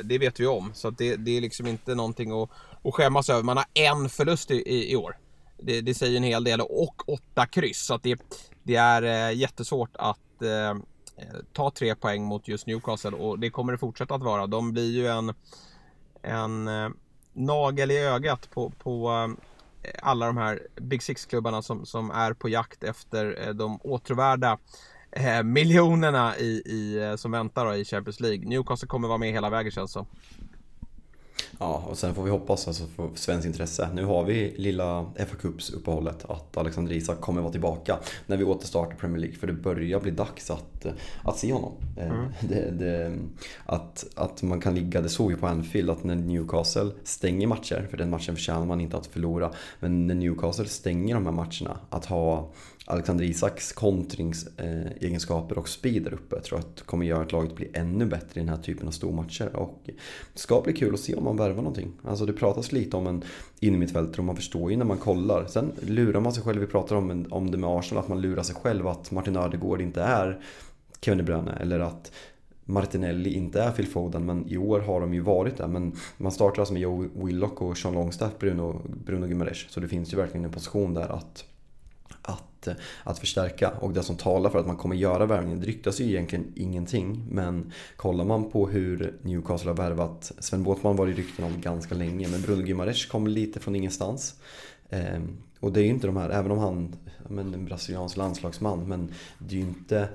[0.03, 0.71] det vet vi om.
[0.75, 2.51] Så det, det är liksom inte någonting att,
[2.85, 3.43] att skämmas över.
[3.43, 5.17] Man har en förlust i, i år.
[5.59, 6.61] Det, det säger en hel del.
[6.61, 7.87] Och åtta kryss.
[7.87, 8.21] Så att det,
[8.63, 10.77] det är eh, jättesvårt att eh, eh,
[11.53, 13.11] ta tre poäng mot just Newcastle.
[13.11, 14.47] Och det kommer det fortsätta att vara.
[14.47, 15.35] De blir ju en,
[16.23, 16.89] en eh,
[17.33, 19.11] nagel i ögat på, på
[19.83, 24.59] eh, alla de här Big Six-klubbarna som, som är på jakt efter eh, de åtråvärda
[25.17, 28.49] eh, miljonerna i, i, eh, som väntar då, i Champions League.
[28.49, 30.05] Newcastle kommer vara med hela vägen känns det
[31.59, 33.89] Ja, och sen får vi hoppas alltså för svenskt intresse.
[33.95, 38.45] Nu har vi lilla FA Cups uppehållet att Alexander Isak kommer vara tillbaka när vi
[38.45, 39.37] återstartar Premier League.
[39.37, 40.87] För det börjar bli dags att,
[41.25, 41.73] att se honom.
[41.97, 42.33] Eh, mm.
[42.41, 43.19] Det, det,
[43.67, 47.87] att, att man kan ligga, det såg vi på Anfield, att när Newcastle stänger matcher,
[47.91, 49.51] för den matchen förtjänar man inte att förlora.
[49.81, 52.51] Men när Newcastle stänger de här matcherna, att ha
[52.89, 57.69] Alexander Isaks kontringsegenskaper och speed där uppe tror jag att kommer göra att laget blir
[57.73, 59.57] ännu bättre i den här typen av stormatcher.
[59.57, 59.81] Och
[60.33, 61.93] det ska bli kul att se om man värvar någonting.
[62.05, 63.25] Alltså det pratas lite om en
[63.61, 65.47] innermittfältare och man förstår ju när man kollar.
[65.47, 68.43] Sen lurar man sig själv, vi pratar om, om det med Arsenal, att man lurar
[68.43, 70.41] sig själv att Martin Ödegård inte är
[71.01, 72.13] Kevin De Bruyne eller att
[72.65, 75.69] Martinelli inte är Phil Foden men i år har de ju varit där.
[75.69, 79.67] Men man startar alltså med Joe Willock och Sean Longstaff, Bruno, Bruno Guimaraes.
[79.69, 81.45] Så det finns ju verkligen en position där att
[82.69, 83.71] att, att förstärka.
[83.71, 87.25] Och det som talar för att man kommer göra värvningen, det ryktas ju egentligen ingenting.
[87.31, 91.95] Men kollar man på hur Newcastle har värvat, Sven Båtman var i rykten om ganska
[91.95, 94.35] länge, men Bruno Guimaraes kom lite från ingenstans.
[94.91, 96.97] Ehm, och det är ju inte de här, även om han
[97.31, 100.09] är en brasiliansk landslagsman, men det är ju inte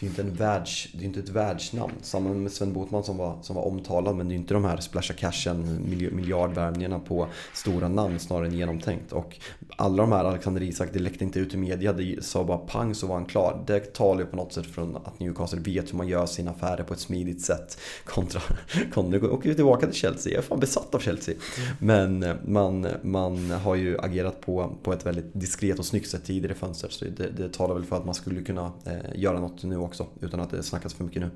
[0.00, 1.92] det är inte, en världs, det är inte ett världsnamn.
[2.02, 4.76] Samma med Sven Botman som var, som var omtalad men det är inte de här
[4.76, 9.12] splasha cashen, miljardvärvningarna på stora namn snarare än genomtänkt.
[9.12, 9.36] Och
[9.76, 12.94] alla de här Alexander Isak, det läckte inte ut i media, det sa bara pang
[12.94, 13.64] så var han klar.
[13.66, 16.82] Det talar ju på något sätt från att Newcastle vet hur man gör sina affärer
[16.82, 17.78] på ett smidigt sätt.
[18.04, 18.40] Kontra,
[18.94, 21.34] kontra nu åker vi tillbaka till Chelsea, jag är fan besatt av Chelsea.
[21.78, 26.54] Men man, man har ju agerat på, på ett väldigt diskret och snyggt sätt tidigare
[26.54, 26.88] fönster.
[26.88, 30.06] Så det, det talar väl för att man skulle kunna eh, göra något nu också,
[30.20, 31.30] utan att det snackas för mycket nu.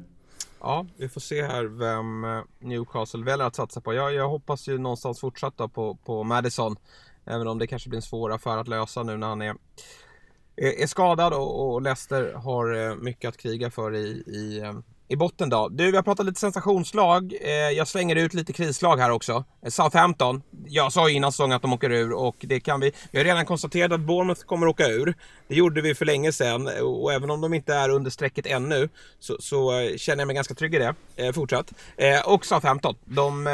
[0.61, 3.95] Ja, vi får se här vem eh, Newcastle väljer att satsa på.
[3.95, 6.77] Jag, jag hoppas ju någonstans fortsätta på, på Madison.
[7.25, 9.57] Även om det kanske blir en svår affär att lösa nu när han är,
[10.57, 14.73] är, skadad och, och Leicester har eh, mycket att kriga för i, i, eh,
[15.09, 15.69] i botten då.
[15.69, 17.35] Du, vi har pratat lite sensationslag.
[17.41, 19.45] Eh, jag slänger ut lite krislag här också.
[19.63, 20.43] Eh, Southampton.
[20.67, 22.93] Jag sa ju innan säsongen att de åker ur och det kan vi.
[23.11, 25.15] Vi har redan konstaterat att Bournemouth kommer åka ur.
[25.49, 28.89] Det gjorde vi för länge sedan och även om de inte är under strecket ännu
[29.19, 31.33] så, så eh, känner jag mig ganska trygg i det.
[31.33, 31.73] fortsatt.
[32.25, 32.95] Och Southampton.
[33.05, 33.47] De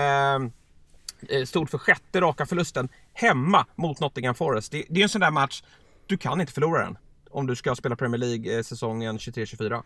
[1.28, 4.72] Eh, stod för sjätte raka förlusten hemma mot Nottingham Forest.
[4.72, 5.62] Det, det är en sån där match,
[6.06, 6.98] du kan inte förlora den.
[7.30, 9.82] Om du ska spela Premier League säsongen 23-24.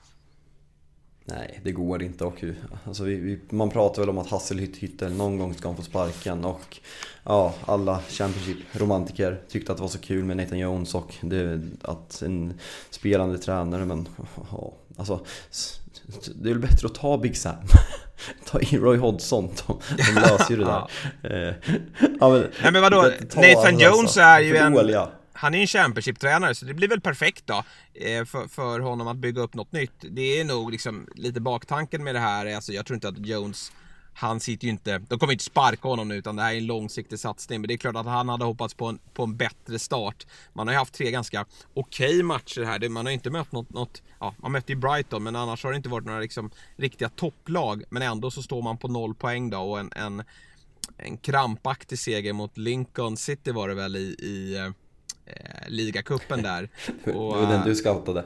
[1.31, 2.24] Nej, det går inte.
[2.24, 2.45] Och,
[2.85, 6.76] alltså, vi, vi, man pratar väl om att Hasselhüttel någon gång ska få sparken och
[7.24, 12.22] ja, alla Championship-romantiker tyckte att det var så kul med Nathan Jones och det, att
[12.22, 12.55] en
[12.91, 14.09] spelande tränare men
[14.53, 15.20] ja, alltså
[16.35, 17.55] det är väl bättre att ta Big Sam.
[18.45, 20.91] ta in Roy Hodgson, de, de löser ju det där.
[21.22, 21.55] Eh,
[22.20, 24.72] ja, men, Nej men vadå, Nathan Jones är ju en...
[24.72, 25.09] Dåliga.
[25.39, 27.64] Han är ju en Championship-tränare så det blir väl perfekt då
[27.95, 30.05] eh, för, för honom att bygga upp något nytt.
[30.11, 32.55] Det är nog liksom lite baktanken med det här.
[32.55, 33.72] Alltså, jag tror inte att Jones
[34.18, 36.66] han sitter ju inte, de kommer inte sparka honom nu utan det här är en
[36.66, 37.61] långsiktig satsning.
[37.61, 40.26] Men det är klart att han hade hoppats på en, på en bättre start.
[40.53, 42.89] Man har ju haft tre ganska okej okay matcher här.
[42.89, 45.76] Man har inte mött något, något, ja man mötte ju Brighton men annars har det
[45.76, 47.84] inte varit några liksom riktiga topplag.
[47.91, 50.22] Men ändå så står man på noll poäng då och en, en,
[50.97, 54.70] en krampaktig seger mot Lincoln City var det väl i, i eh,
[55.29, 56.68] eh, ligacupen där.
[57.05, 58.24] Och, det var den du scoutade.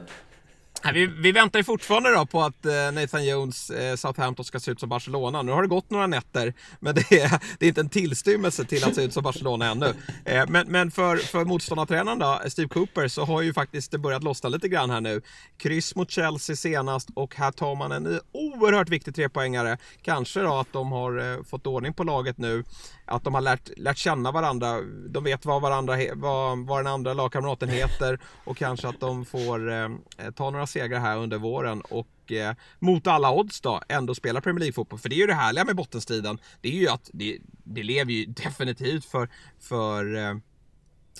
[0.93, 4.71] Vi, vi väntar ju fortfarande då på att eh, Nathan Jones eh, Southampton ska se
[4.71, 5.41] ut som Barcelona.
[5.41, 8.83] Nu har det gått några nätter, men det är, det är inte en tillstymmelse till
[8.83, 9.93] att se ut som Barcelona ännu.
[10.25, 14.23] Eh, men, men för, för motståndartränaren då, Steve Cooper, så har ju faktiskt det börjat
[14.23, 15.21] lossna lite grann här nu.
[15.57, 19.77] Kryss mot Chelsea senast och här tar man en oerhört viktig trepoängare.
[20.01, 22.63] Kanske då att de har fått ordning på laget nu
[23.05, 24.81] att de har lärt, lärt känna varandra.
[25.09, 29.71] De vet vad, varandra, vad, vad den andra lagkamraten heter och kanske att de får
[29.71, 29.89] eh,
[30.35, 34.59] ta några segrar här under våren och eh, mot alla odds då ändå spela Premier
[34.59, 34.99] League-fotboll.
[34.99, 36.37] För det är ju det härliga med bottenstriden.
[36.61, 39.29] Det är ju att det, det lever ju definitivt för,
[39.59, 40.29] för eh,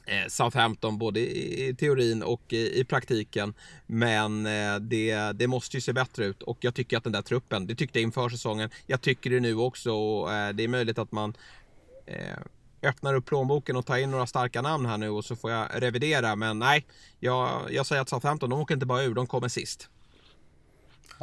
[0.06, 3.54] eh Southampton både i teorin och i praktiken.
[3.86, 7.22] Men eh, det, det måste ju se bättre ut och jag tycker att den där
[7.22, 8.70] truppen, det tyckte jag inför säsongen.
[8.86, 11.34] Jag tycker det nu också och eh, det är möjligt att man
[12.06, 12.38] Eh,
[12.84, 15.68] öppnar upp plånboken och tar in några starka namn här nu och så får jag
[15.74, 16.36] revidera.
[16.36, 16.86] Men nej,
[17.20, 19.90] jag, jag säger att Southampton, de åker inte bara ur, de kommer sist.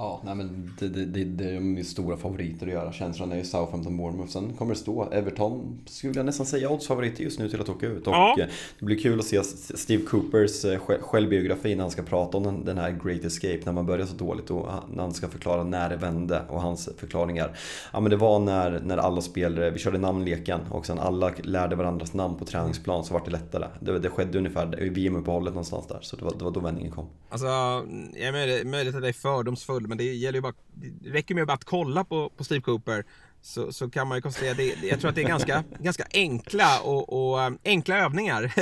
[0.01, 2.93] Ja, nej men det, det, det, det är min stora favoriter att göra.
[2.93, 4.33] Känslan är ju Southampton Bournemouth.
[4.33, 7.87] Sen kommer det stå Everton, skulle jag nästan säga, oddsfavoriter just nu till att åka
[7.87, 8.07] ut.
[8.07, 8.37] Och ja.
[8.39, 8.47] Eh,
[8.79, 12.65] det blir kul att se Steve Coopers eh, självbiografi när han ska prata om den,
[12.65, 13.61] den här Great Escape.
[13.65, 16.89] När man börjar så dåligt och när han ska förklara när det vände och hans
[16.97, 17.57] förklaringar.
[17.93, 21.77] Ja men det var när, när alla spelare, vi körde namnleken och sen alla lärde
[21.77, 23.67] varandras namn på träningsplan så vart det lättare.
[23.81, 25.99] Det, det skedde ungefär i VM-uppehållet någonstans där.
[26.01, 27.07] Så det var, det var då vändningen kom.
[27.29, 31.35] Alltså, jag är möjligt att det är fördomsfull men det gäller ju bara, det räcker
[31.35, 33.05] med att kolla på, på Steve Cooper
[33.43, 36.81] så, så kan man ju konstatera, det, jag tror att det är ganska, ganska enkla
[36.81, 38.45] och, och ehm, enkla övningar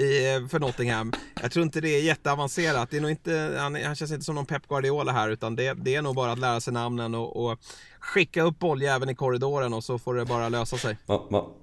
[0.00, 1.12] i, för Nottingham.
[1.42, 2.90] Jag tror inte det är jätteavancerat.
[2.90, 5.74] Det är nog inte, han, han känns inte som någon Pep Guardiola här utan det,
[5.74, 7.58] det är nog bara att lära sig namnen och, och
[8.00, 10.96] skicka upp bolljäveln i korridoren och så får det bara lösa sig.
[11.06, 11.54] Ja, ja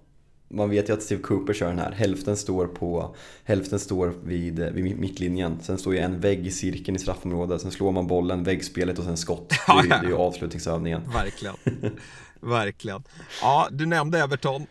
[0.55, 1.91] man vet ju att Steve Cooper kör den här.
[1.91, 5.57] Hälften står, på, hälften står vid, vid mittlinjen.
[5.61, 7.61] Sen står ju en vägg i cirkeln i straffområdet.
[7.61, 9.49] Sen slår man bollen, väggspelet och sen skott.
[9.67, 11.01] Det är, det är ju avslutningsövningen.
[11.13, 11.55] Verkligen.
[12.39, 13.03] Verkligen.
[13.41, 14.67] Ja, du nämnde Everton.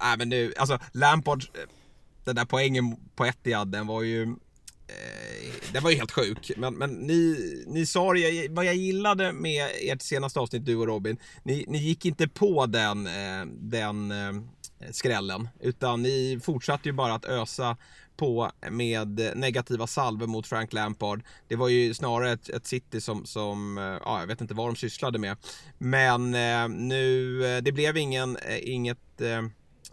[0.00, 1.44] Nej men nu, alltså Lampard,
[2.24, 6.52] den där poängen på Etihad, den var ju eh, den var ju helt sjuk.
[6.56, 10.86] Men, men ni, ni sa det, vad jag gillade med ert senaste avsnitt, du och
[10.86, 11.16] Robin.
[11.42, 14.42] Ni, ni gick inte på den, eh, den eh,
[14.90, 15.48] skrällen.
[15.60, 17.76] Utan ni fortsatte ju bara att ösa
[18.16, 21.22] på med negativa salver mot Frank Lampard.
[21.48, 24.68] Det var ju snarare ett, ett City som, som, eh, ja jag vet inte vad
[24.68, 25.36] de sysslade med.
[25.78, 29.42] Men eh, nu, eh, det blev ingen, eh, inget eh,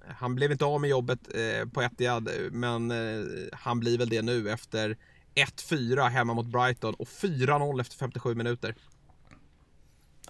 [0.07, 4.21] han blev inte av med jobbet eh, på Etihad men eh, han blir väl det
[4.21, 4.97] nu efter
[5.35, 8.75] 1-4 hemma mot Brighton och 4-0 efter 57 minuter.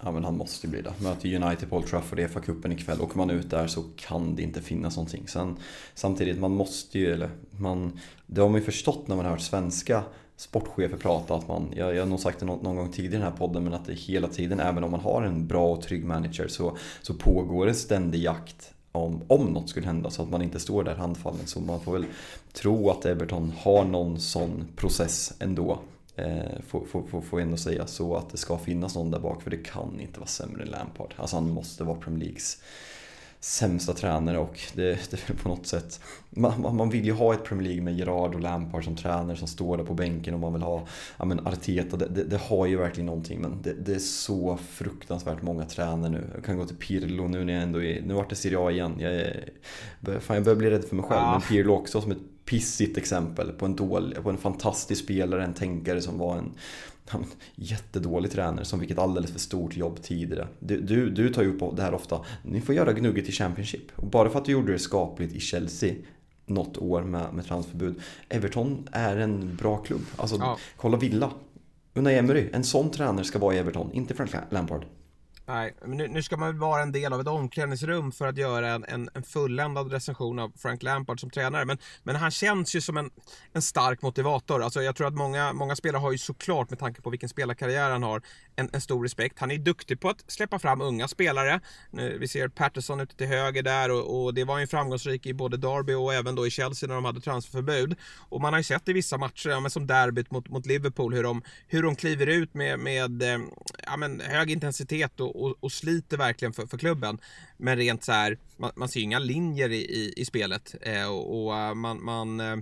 [0.01, 0.93] Ja men han måste bli det.
[1.01, 3.01] Möter United på Old Trafford i FA-cupen ikväll.
[3.01, 5.27] Åker man ut där så kan det inte finnas någonting.
[5.27, 5.57] Sen,
[5.93, 9.41] samtidigt, man måste ju, eller man, det har man ju förstått när man har hört
[9.41, 10.03] svenska
[10.35, 13.17] sportchefer prata att man, jag, jag har nog sagt det någon, någon gång tidigare i
[13.17, 15.81] den här podden, men att det hela tiden, även om man har en bra och
[15.81, 20.29] trygg manager så, så pågår det ständig jakt om, om något skulle hända så att
[20.29, 21.47] man inte står där handfallen.
[21.47, 22.05] Så man får väl
[22.53, 25.79] tro att Everton har någon sån process ändå.
[26.15, 29.41] Eh, får, får, får, får ändå säga så att det ska finnas någon där bak
[29.41, 31.13] för det kan inte vara sämre än Lampard.
[31.15, 32.61] Alltså han måste vara Premier Leagues
[33.39, 35.99] sämsta tränare och det, det är på något sätt
[36.29, 39.47] man, man vill ju ha ett Premier League med Gerard och Lampard som tränare som
[39.47, 40.87] står där på bänken och man vill ha
[41.17, 44.57] ja, men Arteta, det, det, det har ju verkligen någonting men det, det, är så
[44.69, 46.23] fruktansvärt många tränare nu.
[46.35, 48.71] Jag kan gå till Pirlo nu när jag ändå är, nu vart det Serie A
[48.71, 48.95] igen.
[48.99, 49.49] Jag, är,
[50.19, 51.31] fan, jag börjar bli rädd för mig själv ja.
[51.31, 55.53] men Pirlo också som ett pissigt exempel på en, dålig, på en fantastisk spelare, en
[55.53, 56.53] tänkare som var en
[57.55, 60.47] jättedålig tränare som fick ett alldeles för stort jobb tidigare.
[60.59, 62.19] Du, du, du tar ju upp det här ofta.
[62.43, 63.91] Ni får göra gnugget i Championship.
[63.95, 65.93] Och bara för att du gjorde det skapligt i Chelsea
[66.45, 67.95] något år med, med transferbud.
[68.29, 70.05] Everton är en bra klubb.
[70.15, 70.57] Alltså, ja.
[70.77, 71.31] kolla Villa.
[71.93, 74.85] Unai Emery, en sån tränare ska vara i Everton, inte Frank Lampard.
[75.45, 78.69] Nej, men nu, nu, ska man vara en del av ett omklädningsrum för att göra
[78.69, 81.65] en, en, en fulländad recension av Frank Lampard som tränare.
[81.65, 83.09] Men, men han känns ju som en,
[83.53, 84.63] en stark motivator.
[84.63, 87.91] Alltså jag tror att många, många spelare har ju såklart, med tanke på vilken spelarkarriär
[87.91, 88.21] han har,
[88.55, 89.39] en, en stor respekt.
[89.39, 91.59] Han är duktig på att släppa fram unga spelare.
[92.19, 95.57] Vi ser Patterson ute till höger där och, och det var ju framgångsrik i både
[95.57, 97.95] Derby och även då i Chelsea när de hade transferförbud.
[98.29, 101.13] Och man har ju sett i vissa matcher, ja, men som derbyt mot, mot Liverpool,
[101.13, 103.39] hur de, hur de kliver ut med, med eh,
[103.85, 107.17] ja, men hög intensitet och och, och, sliter verkligen för, för klubben.
[107.57, 111.45] Men rent så här, man, man ser inga linjer i, i, i spelet eh, och,
[111.45, 112.57] och, eh, man, man eh,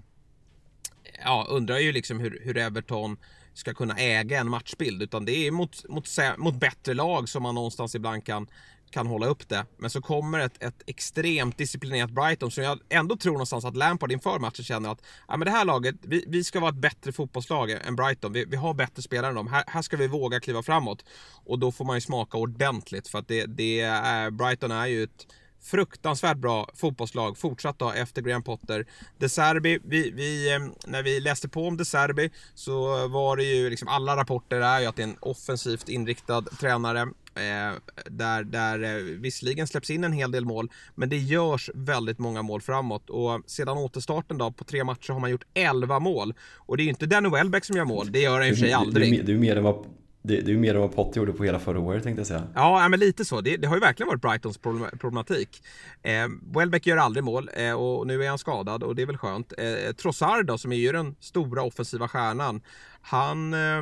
[1.24, 3.18] ja, undrar ju liksom hur, hur Everton
[3.54, 6.08] ska kunna äga en matchbild utan det är mot, mot,
[6.38, 8.48] mot bättre lag som man någonstans ibland kan,
[8.92, 9.66] kan hålla upp det.
[9.78, 14.12] Men så kommer ett, ett extremt disciplinerat Brighton som jag ändå tror någonstans att Lampard
[14.12, 17.12] inför matchen känner att ja, men det här laget, vi, vi ska vara ett bättre
[17.12, 18.34] fotbollslag än Brighton.
[18.34, 19.48] Vi, vi har bättre spelare än dem.
[19.48, 21.06] Här, här ska vi våga kliva framåt.
[21.46, 25.04] Och då får man ju smaka ordentligt för att det, det är, Brighton är ju
[25.04, 25.28] ett
[25.62, 28.86] fruktansvärt bra fotbollslag fortsatt då efter Graham Potter.
[29.18, 33.44] De Serbi, vi, vi, ehm, när vi läste på om De Serbi så var det
[33.44, 37.08] ju liksom alla rapporter är ju att det är en offensivt inriktad tränare.
[37.36, 37.74] Eh,
[38.06, 42.42] där, där eh, visserligen släpps in en hel del mål, men det görs väldigt många
[42.42, 43.10] mål framåt.
[43.10, 46.34] Och sedan återstarten då, på tre matcher har man gjort 11 mål.
[46.58, 48.56] Och det är ju inte Danny Welbeck som gör mål, det gör han i och
[48.56, 49.12] för sig aldrig.
[49.12, 49.86] Det, det, det är mer än vad
[50.24, 52.28] det, det är ju mer än vad Potter gjorde på hela förra året tänkte jag
[52.28, 52.48] säga.
[52.56, 53.42] Ja, men lite så.
[53.42, 54.58] Det, det har ju verkligen varit Brightons
[55.00, 55.64] problematik.
[56.02, 59.18] Eh, Welbeck gör aldrig mål eh, och nu är han skadad och det är väl
[59.18, 59.54] skönt.
[59.58, 62.62] Eh, Trossard då, som är ju den stora offensiva stjärnan.
[63.02, 63.82] Han eh,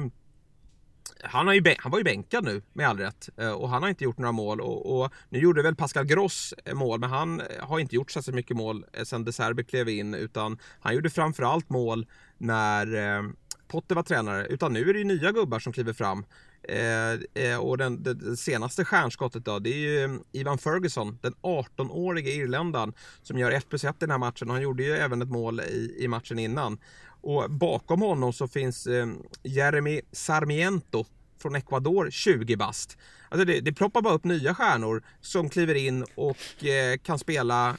[1.23, 3.89] han, har ju, han var ju bänkad nu med all rätt eh, och han har
[3.89, 7.41] inte gjort några mål och, och nu gjorde väl Pascal Gross eh, mål men han
[7.41, 11.09] eh, har inte gjort så mycket mål sen De Serbi klev in utan han gjorde
[11.09, 12.05] framförallt mål
[12.37, 16.25] när Potter var tränare utan nu är det ju nya gubbar som kliver fram
[16.63, 22.31] Eh, och den, det, det, senaste stjärnskottet då, det är ju Ivan Ferguson, den 18-årige
[22.31, 24.47] irländaren som gör 1 plus 1 i den här matchen.
[24.47, 26.77] Och han gjorde ju även ett mål i, i matchen innan.
[27.21, 29.07] Och bakom honom så finns eh,
[29.43, 31.05] Jeremy Sarmiento
[31.41, 32.97] från Ecuador, 20 bast.
[33.29, 37.77] Alltså det, det ploppar bara upp nya stjärnor som kliver in och eh, kan spela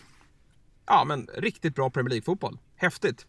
[0.87, 2.59] ja, men riktigt bra Premier League-fotboll.
[2.77, 3.27] Häftigt!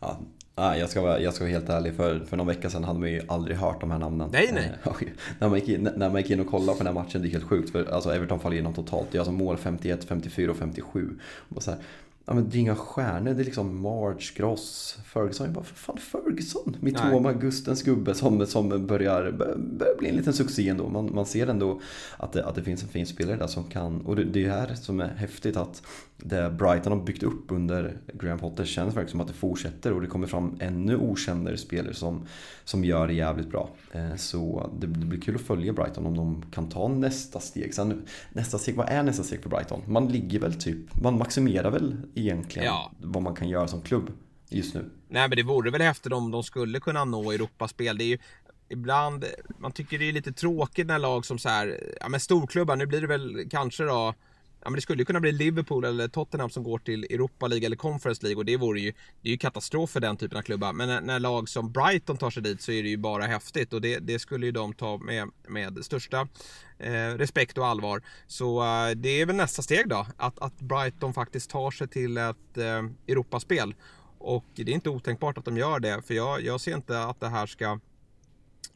[0.00, 3.00] Ja, jag, ska vara, jag ska vara helt ärlig, för, för någon vecka sedan hade
[3.00, 4.30] man ju aldrig hört de här namnen.
[4.32, 4.72] Nej, nej.
[5.38, 7.28] när, man gick in, när man gick in och kollade på den här matchen, det
[7.28, 7.70] är helt sjukt.
[7.70, 9.08] För alltså Everton faller igenom totalt.
[9.10, 11.18] Det är alltså mål 51, 54 och 57.
[11.48, 11.80] Och så här,
[12.30, 15.46] ja, men det är inga stjärnor, det är liksom March, Gross, Ferguson.
[15.46, 16.76] Jag bara, för fan Ferguson?
[16.80, 19.30] Mitoma, Gustens gubbe som, som börjar,
[19.78, 20.88] börjar bli en liten succé ändå.
[20.88, 21.80] Man, man ser ändå
[22.16, 24.50] att det, att det finns en fin spelare där som kan, och det, det är
[24.50, 25.82] här som är häftigt att
[26.22, 30.00] det Brighton har byggt upp under Graham Potter känns verkligen som att det fortsätter och
[30.00, 32.26] det kommer fram ännu okändare spelare som,
[32.64, 33.70] som gör det jävligt bra.
[33.92, 37.74] Eh, så det, det blir kul att följa Brighton om de kan ta nästa steg.
[37.74, 39.82] Sen, nästa steg, vad är nästa steg för Brighton?
[39.86, 42.92] Man ligger väl typ, man maximerar väl egentligen ja.
[42.98, 44.12] vad man kan göra som klubb
[44.48, 44.90] just nu.
[45.08, 47.98] Nej men det vore väl häftigt om de skulle kunna nå Europaspel.
[47.98, 48.18] Det är ju
[48.68, 49.24] ibland,
[49.58, 52.86] man tycker det är lite tråkigt när lag som så här, ja men storklubbar, nu
[52.86, 54.14] blir det väl kanske då
[54.62, 57.76] Ja, men det skulle kunna bli Liverpool eller Tottenham som går till Europa League eller
[57.76, 58.92] Conference League och det vore ju,
[59.22, 60.72] det är ju katastrof för den typen av klubbar.
[60.72, 63.72] Men när, när, lag som Brighton tar sig dit så är det ju bara häftigt
[63.72, 66.28] och det, det skulle ju de ta med, med största
[66.78, 68.02] eh, respekt och allvar.
[68.26, 72.16] Så eh, det är väl nästa steg då, att, att Brighton faktiskt tar sig till
[72.16, 73.74] ett eh, Europaspel.
[74.18, 77.20] Och det är inte otänkbart att de gör det, för jag, jag ser inte att
[77.20, 77.78] det här ska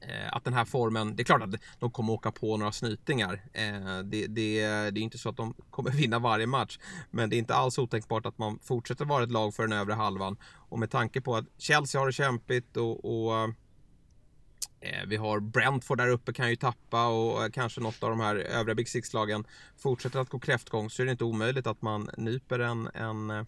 [0.09, 3.43] Eh, att den här formen, det är klart att de kommer åka på några snytingar.
[3.53, 6.79] Eh, det, det, det är inte så att de kommer vinna varje match.
[7.11, 9.95] Men det är inte alls otänkbart att man fortsätter vara ett lag för den övre
[9.95, 10.37] halvan.
[10.69, 13.43] Och med tanke på att Chelsea har det kämpigt och, och
[14.81, 18.21] eh, vi har Brentford där uppe kan ju tappa och eh, kanske något av de
[18.21, 19.45] här övriga Big Six-lagen
[19.77, 23.47] fortsätter att gå kräftgång så är det inte omöjligt att man nyper en, en,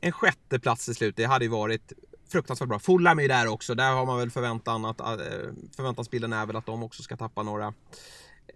[0.00, 1.16] en sjätte plats till slut.
[1.16, 1.92] Det hade ju varit
[2.32, 2.78] fruktansvärt bra.
[2.78, 3.74] Fulham är ju där också.
[3.74, 5.06] Där har man väl förväntan att, eh,
[5.76, 7.74] förväntansbilden är väl att de också ska tappa några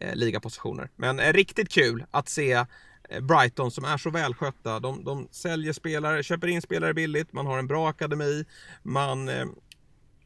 [0.00, 0.90] eh, ligapositioner.
[0.96, 4.80] Men eh, riktigt kul att se eh, Brighton som är så välskötta.
[4.80, 8.44] De, de säljer spelare, köper in spelare billigt, man har en bra akademi,
[8.82, 9.46] man eh,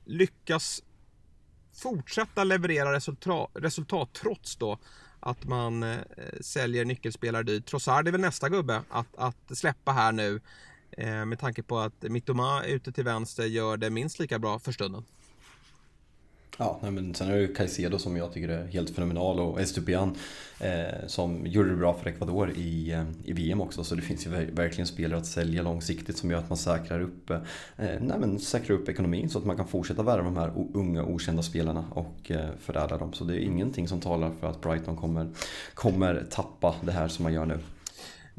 [0.05, 0.83] lyckas
[1.83, 4.79] fortsätta leverera resultat, resultat trots då
[5.21, 5.99] att man eh,
[6.41, 7.67] säljer nyckelspelare dyrt.
[7.67, 10.41] Trossard är väl nästa gubbe att, att släppa här nu.
[10.93, 14.73] Eh, med tanke på att Mittoma ute till vänster gör det minst lika bra för
[14.73, 15.05] stunden.
[16.63, 19.61] Ja, nej, men sen är det ju Caicedo som jag tycker är helt fenomenal och
[19.61, 20.17] Estupian
[20.61, 23.85] eh, som gjorde det bra för Ecuador i, eh, i VM också.
[23.85, 27.31] Så det finns ju verkligen spelare att sälja långsiktigt som gör att man säkrar upp,
[27.31, 27.39] eh,
[27.77, 31.43] nej, men säkrar upp ekonomin så att man kan fortsätta värva de här unga okända
[31.43, 33.13] spelarna och eh, förädla dem.
[33.13, 35.29] Så det är ingenting som talar för att Brighton kommer,
[35.75, 37.59] kommer tappa det här som man gör nu.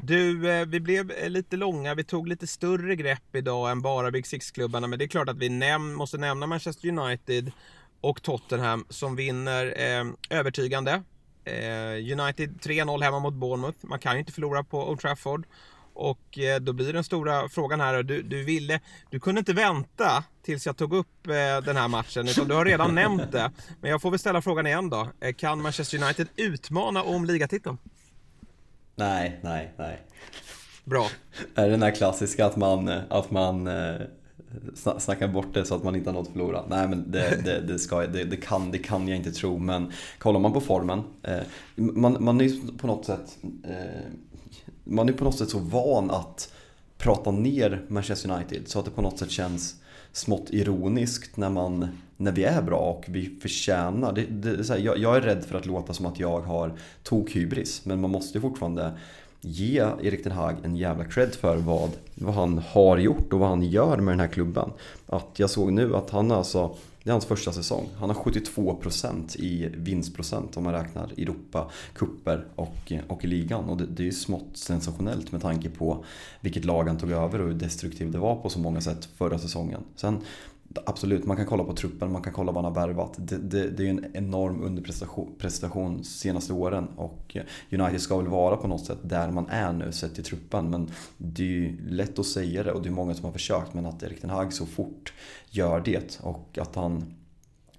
[0.04, 1.94] Du, eh, vi blev eh, lite långa.
[1.94, 4.86] Vi tog lite större grepp idag än bara Big Six-klubbarna.
[4.86, 7.52] Men det är klart att vi näm måste nämna Manchester United
[8.00, 11.02] och Tottenham som vinner eh, övertygande.
[11.44, 13.78] Eh, United 3-0 hemma mot Bournemouth.
[13.82, 15.46] Man kan ju inte förlora på Old Trafford.
[15.94, 18.02] Och eh, då blir den stora frågan här.
[18.02, 18.80] Du, du, ville,
[19.10, 22.28] du kunde inte vänta tills jag tog upp eh, den här matchen.
[22.28, 23.50] Utan du har redan nämnt det.
[23.80, 25.08] Men jag får väl ställa frågan igen då.
[25.20, 27.78] Eh, kan Manchester United utmana om ligatiteln?
[28.94, 29.98] Nej, nej, nej.
[30.84, 31.06] Bra.
[31.54, 34.00] Är det den här klassiska att man, att man eh,
[34.98, 36.64] snackar bort det så att man inte har något att förlora?
[36.68, 39.92] Nej men det, det, det, ska, det, det, kan, det kan jag inte tro men
[40.18, 41.40] kollar man på formen eh,
[41.74, 44.02] man, man är på något sätt eh,
[44.84, 46.52] man är på något sätt så van att
[46.98, 49.74] prata ner Manchester United så att det på något sätt känns
[50.12, 51.88] smått ironiskt när, man,
[52.22, 54.12] när vi är bra och vi förtjänar.
[54.12, 57.84] Det, det, här, jag, jag, är rädd för att låta som att jag har tokhybris
[57.84, 58.92] men man måste ju fortfarande
[59.40, 63.48] ge Erik Den Hag en jävla cred för vad, vad han har gjort och vad
[63.48, 64.70] han gör med den här klubben.
[65.06, 67.88] Att jag såg nu att han alltså det är hans första säsong.
[67.96, 73.64] Han har 72% i vinstprocent om man räknar Europa, kupper och, och ligan.
[73.64, 76.04] Och det, det är ju smått sensationellt med tanke på
[76.40, 79.38] vilket lag han tog över och hur destruktiv det var på så många sätt förra
[79.38, 79.80] säsongen.
[79.96, 80.20] Sen
[80.86, 83.14] Absolut, man kan kolla på truppen, man kan kolla vad han har värvat.
[83.18, 87.36] Det, det, det är ju en enorm underprestation senaste åren och
[87.70, 90.70] United ska väl vara på något sätt där man är nu sett till truppen.
[90.70, 93.74] Men det är ju lätt att säga det och det är många som har försökt
[93.74, 95.12] men att Erik Ten Hag så fort
[95.50, 97.14] gör det och att han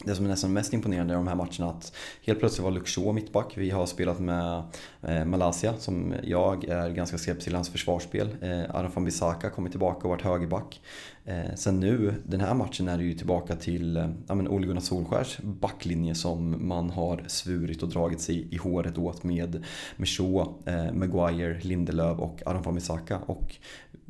[0.04, 1.94] det som är nästan mest imponerande i de här matcherna att
[2.26, 3.54] helt plötsligt var Luke mittback.
[3.58, 4.64] Vi har spelat med
[5.02, 8.30] eh, Malaysia som jag är ganska skeptisk till hans försvarsspel.
[8.42, 10.82] Eh, Aron Bissaka kommer tillbaka och varit högerback.
[11.26, 14.68] Eh, sen nu, den här matchen är det ju tillbaka till eh, ja, men Ole
[14.68, 19.64] Gunnar Solskjärs backlinje som man har svurit och dragit sig i håret åt med,
[19.98, 23.20] Meshaw, eh, Maguire, Lindelöf och Arafan Bissaka.
[23.26, 23.56] Och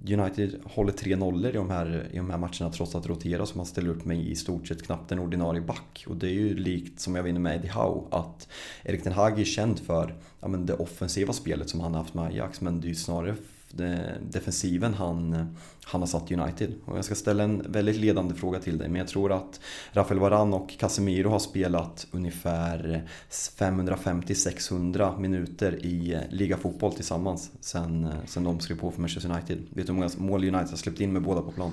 [0.03, 3.57] United håller tre nollor i de, här, i de här matcherna trots att rotera så
[3.57, 6.05] man ställer upp med i stort sett knappt en ordinarie back.
[6.07, 8.47] Och det är ju likt som jag vinner med Eddie Howe att
[8.83, 12.13] Erik Ten Hag är känd för ja, men det offensiva spelet som han har haft
[12.13, 13.35] med Ajax men det är ju snarare
[13.79, 15.47] Eh, defensiven han,
[15.85, 16.73] han har satt United.
[16.85, 19.59] Och jag ska ställa en väldigt ledande fråga till dig men jag tror att
[19.91, 28.11] Rafael Varan och Casemiro har spelat ungefär 550-600 minuter i eh, ligafotboll tillsammans sen, eh,
[28.25, 29.57] sen de skrev på för Manchester United.
[29.69, 31.71] Vet du hur många mål United har släppt in med båda på plan?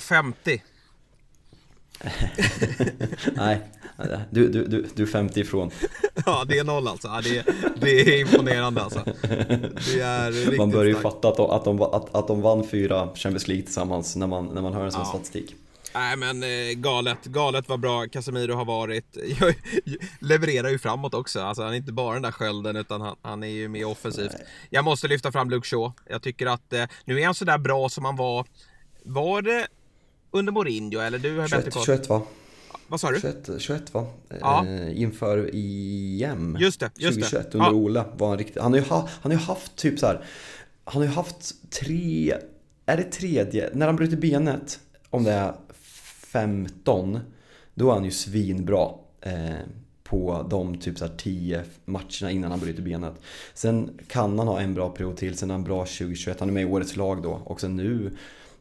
[0.00, 0.62] 50.
[3.34, 3.60] Nej,
[4.30, 5.70] du, du, du, du är 50 ifrån.
[6.26, 7.08] ja, det är noll alltså.
[7.08, 7.44] Ja, det, är,
[7.80, 9.04] det är imponerande alltså.
[9.94, 13.08] Det är man börjar ju fatta att de, att, de, att, att de vann fyra
[13.14, 15.08] Champions League tillsammans när man, när man hör en sån ja.
[15.08, 15.54] statistik.
[15.94, 19.16] Nej men eh, galet, galet vad bra Casemiro har varit.
[19.40, 19.54] Jag,
[20.20, 21.40] levererar ju framåt också.
[21.40, 24.32] Alltså han är inte bara den där skölden utan han, han är ju mer offensivt.
[24.32, 24.46] Nej.
[24.70, 25.92] Jag måste lyfta fram Luke Shaw.
[26.08, 28.46] Jag tycker att eh, nu är han sådär bra som han var.
[29.04, 29.66] Var det
[30.30, 32.22] under Mourinho eller du har 21, 21 va?
[32.88, 33.20] Vad sa du?
[33.20, 34.06] 21, 21 va?
[34.40, 34.66] Ja.
[34.66, 37.58] Eh, inför EM just det, just 2021 det.
[37.58, 37.74] under ja.
[37.74, 40.24] Ola var han riktigt, han har ju, ha, han har ju haft typ så här,
[40.84, 42.34] Han har ju haft tre,
[42.86, 45.54] är det tredje, när han bryter benet om det är
[46.32, 47.20] 15
[47.74, 49.56] Då är han ju svinbra eh,
[50.04, 53.14] på de typ så 10 matcherna innan han bryter benet.
[53.54, 56.52] Sen kan han ha en bra period till, sen är han bra 2021, han är
[56.52, 58.16] med i årets lag då och sen nu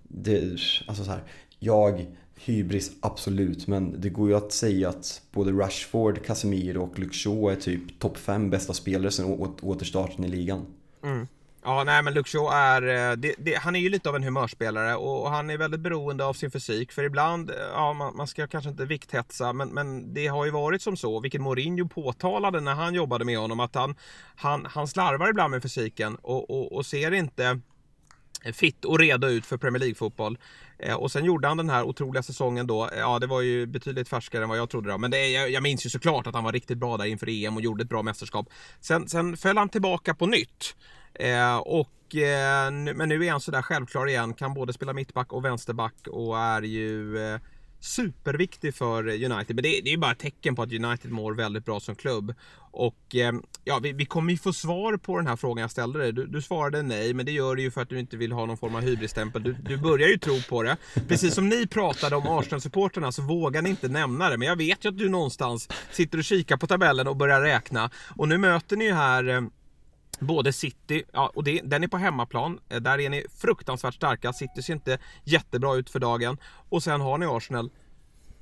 [0.08, 0.42] det,
[0.88, 1.24] alltså så här,
[1.60, 7.14] jag, hybris absolut, men det går ju att säga att både Rashford, Casemiro och Luke
[7.14, 10.66] Shaw är typ topp 5 bästa spelare sen återstarten i ligan.
[11.04, 11.28] Mm.
[11.68, 14.24] Ja, nej men Luke Shaw är, eh, det, det, han är ju lite av en
[14.24, 16.92] humörspelare och, och, han är väldigt beroende av sin fysik.
[16.92, 20.52] För ibland, eh, ja man, man, ska kanske inte vikthetsa, men, men det har ju
[20.52, 23.96] varit som så, vilket Mourinho påtalade när han jobbade med honom, att han,
[24.36, 27.60] han, han slarvar ibland med fysiken och, och, och ser inte
[28.54, 30.38] fitt och redo ut för Premier League-fotboll.
[30.80, 32.90] Eh, och sen gjorde han den här otroliga säsongen då.
[32.90, 34.98] Eh, ja, det var ju betydligt färskare än vad jag trodde då.
[34.98, 37.56] Men det, jag, jag minns ju såklart att han var riktigt bra där inför EM
[37.56, 38.50] och gjorde ett bra mästerskap.
[38.80, 40.76] Sen, sen föll han tillbaka på nytt.
[41.14, 45.46] Eh, och, eh, men nu är han sådär självklar igen, kan både spela mittback och
[45.46, 47.40] vänsterback och är ju eh,
[47.80, 49.56] superviktig för United.
[49.56, 51.96] Men det, det är ju bara ett tecken på att United mår väldigt bra som
[51.96, 52.34] klubb.
[52.72, 56.00] Och eh, ja, vi, vi, kommer ju få svar på den här frågan jag ställde
[56.00, 56.14] dig.
[56.14, 58.46] Du, du, svarade nej, men det gör du ju för att du inte vill ha
[58.46, 59.44] någon form av hybrisstämpel.
[59.44, 60.78] Du, du börjar ju tro på det.
[61.08, 64.38] Precis som ni pratade om Arsenal-supporterna så vågar ni inte nämna det.
[64.38, 67.90] Men jag vet ju att du någonstans sitter och kikar på tabellen och börjar räkna.
[68.16, 69.42] Och nu möter ni ju här eh,
[70.20, 72.60] Både City, ja, och det, den är på hemmaplan.
[72.70, 74.34] Eh, där är ni fruktansvärt starka.
[74.34, 76.38] City ser inte jättebra ut för dagen.
[76.70, 77.72] Och sen har ni Arsenal.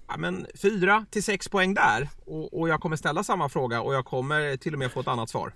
[0.08, 2.10] Ja, men 4 till 6 poäng där.
[2.26, 5.08] Och, och jag kommer ställa samma fråga och jag kommer till och med få ett
[5.08, 5.54] annat svar.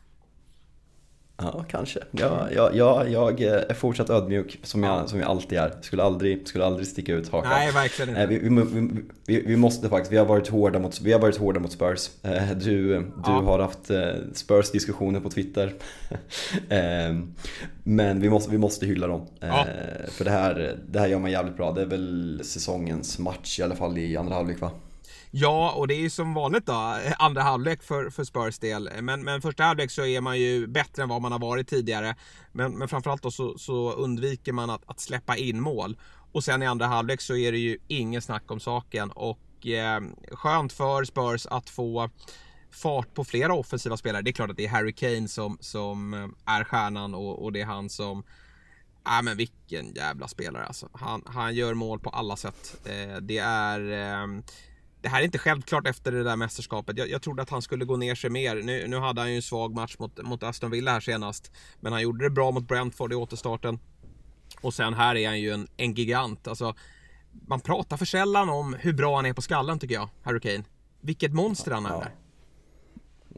[1.38, 2.00] Ja, kanske.
[2.12, 5.74] Ja, ja, ja, jag är fortsatt ödmjuk som jag, som jag alltid är.
[5.82, 7.50] Skulle aldrig, skulle aldrig sticka ut hakan.
[7.50, 8.26] Nej, verkligen inte.
[8.26, 11.60] Vi, vi, vi, vi, måste faktiskt, vi har varit hårda mot, vi har varit hårda
[11.60, 12.10] mot Spurs.
[12.24, 13.42] Eh, du, du ja.
[13.42, 15.74] har haft eh, Spurs diskussioner på Twitter.
[17.84, 19.28] Men vi måste, vi måste hylla dem.
[19.40, 19.60] Ja.
[19.60, 21.72] Eh, för det här, det här gör man jävligt bra.
[21.72, 24.72] Det är väl säsongens match i alla fall i andra halvlek va?
[25.32, 28.90] Ja, och det är ju som vanligt då, andra halvlek för, för Spurs del.
[29.02, 32.16] Men, men första halvlek så är man ju bättre än vad man har varit tidigare.
[32.52, 35.98] Men, men framförallt då så, så undviker man att, att släppa in mål.
[36.32, 39.12] Och sen i andra halvlek så är det ju ingen snack om saken.
[39.12, 40.02] Och eh,
[40.32, 42.10] skönt för Spurs att få
[42.72, 44.22] fart på flera offensiva spelare.
[44.22, 47.52] Det är klart att det är Harry Kane som, som eh, är stjärnan och, och
[47.52, 48.24] det är han som
[49.10, 50.90] Ja men vilken jävla spelare alltså.
[50.94, 52.82] Han, han gör mål på alla sätt.
[52.86, 54.28] Eh, det är eh,
[55.02, 56.98] det här är inte självklart efter det där mästerskapet.
[56.98, 58.56] Jag, jag trodde att han skulle gå ner sig mer.
[58.56, 61.52] Nu, nu hade han ju en svag match mot, mot Aston Villa här senast.
[61.80, 63.80] Men han gjorde det bra mot Brentford i återstarten.
[64.62, 66.48] Och sen här är han ju en, en gigant.
[66.48, 66.76] Alltså,
[67.48, 70.64] man pratar för sällan om hur bra han är på skallen tycker jag, Harry Kane.
[71.02, 71.92] Vilket monster han är.
[71.92, 72.08] Ja,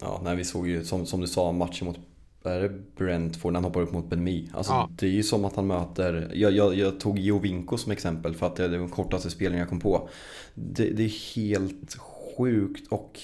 [0.01, 1.99] ja nej, vi såg ju som, som du sa matchen mot
[2.44, 4.50] är det Brentford när han hoppar upp mot Ben Mee.
[4.54, 4.90] Alltså, ja.
[4.92, 8.48] Det är ju som att han möter, jag, jag, jag tog Jovinko som exempel för
[8.48, 10.10] att det är den kortaste spelningen jag kom på.
[10.54, 11.98] Det, det är helt
[12.38, 13.20] sjukt och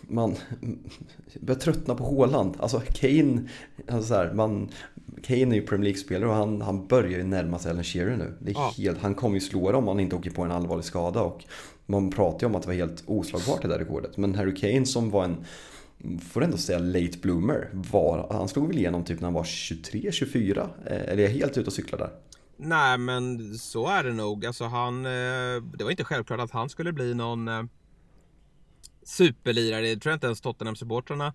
[0.00, 0.36] man
[1.40, 2.56] börjar tröttna på Håland.
[2.60, 3.42] Alltså Kane,
[3.88, 4.68] alltså så här, man,
[5.22, 8.34] Kane är ju Premier League-spelare och han, han börjar ju närma sig Alan Shearer nu.
[8.40, 8.74] Det är ja.
[8.76, 11.22] helt, han kommer ju slå det om han inte åker på en allvarlig skada.
[11.22, 11.44] Och
[11.86, 14.16] man pratar ju om att det var helt oslagbart det där rekordet.
[14.16, 15.36] Men Harry Kane som var en
[16.30, 17.70] får ändå säga late bloomer.
[17.72, 20.70] Var, han slog väl igenom typ när han var 23, 24?
[20.86, 22.10] Eh, eller är jag helt ute och cyklar där?
[22.56, 24.46] Nej men så är det nog.
[24.46, 27.62] Alltså han, eh, det var inte självklart att han skulle bli någon eh,
[29.02, 29.94] superlirare.
[29.94, 31.32] Det tror jag inte ens Tottenham-supportrarna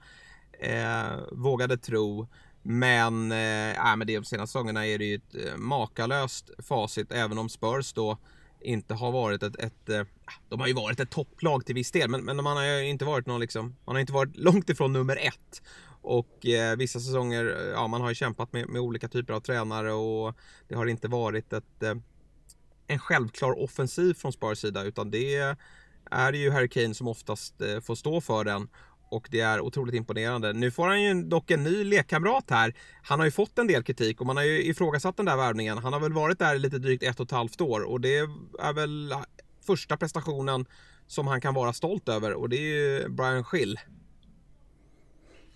[0.59, 2.27] eh, vågade tro.
[2.61, 7.93] Men, eh, men de senaste säsongerna är det ju ett makalöst facit även om Spurs
[7.93, 8.17] då
[8.63, 10.07] inte har varit ett, ett ett,
[10.49, 13.05] de har ju varit ett topplag till viss del men, men man har ju inte
[13.05, 15.61] varit någon liksom, man har inte varit långt ifrån nummer ett.
[16.01, 19.39] Och eh, vissa säsonger, eh, ja man har ju kämpat med, med, olika typer av
[19.39, 20.35] tränare och
[20.67, 21.95] det har inte varit ett, eh,
[22.87, 25.35] en självklar offensiv från Spars sida utan det
[26.11, 28.67] är ju Harry Kane som oftast eh, får stå för den
[29.13, 30.53] och det är otroligt imponerande.
[30.53, 32.73] Nu får han ju dock en ny lekkamrat här.
[33.03, 35.77] Han har ju fått en del kritik och man har ju ifrågasatt den där värvningen.
[35.77, 38.17] Han har väl varit där lite drygt ett och ett halvt år och det
[38.59, 39.13] är väl
[39.67, 40.65] första prestationen
[41.07, 43.79] som han kan vara stolt över och det är ju Brian Schill.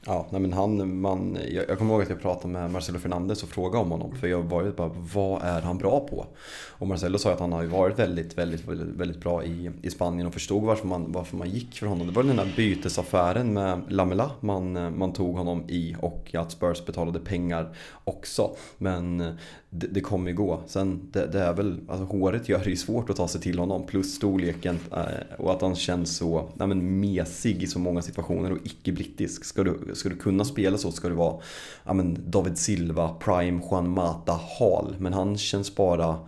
[0.09, 3.43] Ja, nej men han, man, jag, jag kommer ihåg att jag pratade med Marcelo Fernandez
[3.43, 4.15] och frågade om honom.
[4.15, 6.25] För jag var ju bara, vad är han bra på?
[6.69, 9.89] Och Marcelo sa att han har ju varit väldigt, väldigt, väldigt, väldigt bra i, i
[9.89, 12.07] Spanien och förstod varför man, varför man gick för honom.
[12.07, 16.85] Det var den där bytesaffären med Lamela man, man tog honom i och att Spurs
[16.85, 18.55] betalade pengar också.
[18.77, 19.37] Men
[19.69, 20.61] det, det kommer ju gå.
[20.67, 23.59] Sen det, det, är väl, alltså håret gör det ju svårt att ta sig till
[23.59, 23.85] honom.
[23.87, 28.51] Plus storleken eh, och att han känns så nej men, mesig i så många situationer
[28.51, 29.45] och icke-brittisk.
[29.45, 31.41] Ska du, ska du kunna spela så ska du vara
[31.83, 34.95] ja, men, David Silva, Prime, Juan Mata, Hal.
[34.99, 36.19] Men han känns bara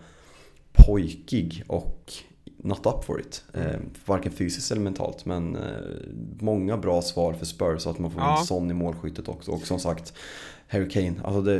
[0.72, 2.12] pojkig och
[2.56, 3.44] not up for it.
[3.54, 5.24] Eh, varken fysiskt eller mentalt.
[5.24, 5.62] Men eh,
[6.40, 8.38] många bra svar för Spurs så att man får ja.
[8.38, 9.50] en sån i målskyttet också.
[9.50, 10.14] Och som sagt,
[10.72, 11.54] Harry Kane, alltså det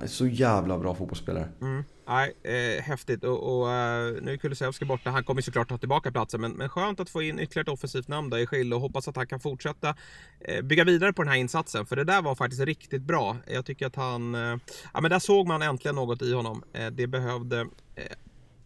[0.00, 1.48] är så jävla bra fotbollsspelare.
[1.60, 1.84] Mm.
[2.08, 5.10] Nej, eh, häftigt och, och eh, nu är Kulusevski borta.
[5.10, 8.08] Han kommer såklart ta tillbaka platsen men, men skönt att få in ytterligare ett offensivt
[8.08, 9.94] namn där i Schill och hoppas att han kan fortsätta
[10.40, 11.86] eh, bygga vidare på den här insatsen.
[11.86, 13.36] För det där var faktiskt riktigt bra.
[13.46, 14.34] Jag tycker att han...
[14.34, 14.56] Eh,
[14.94, 16.62] ja men där såg man äntligen något i honom.
[16.72, 17.60] Eh, det behövde
[17.94, 18.04] eh,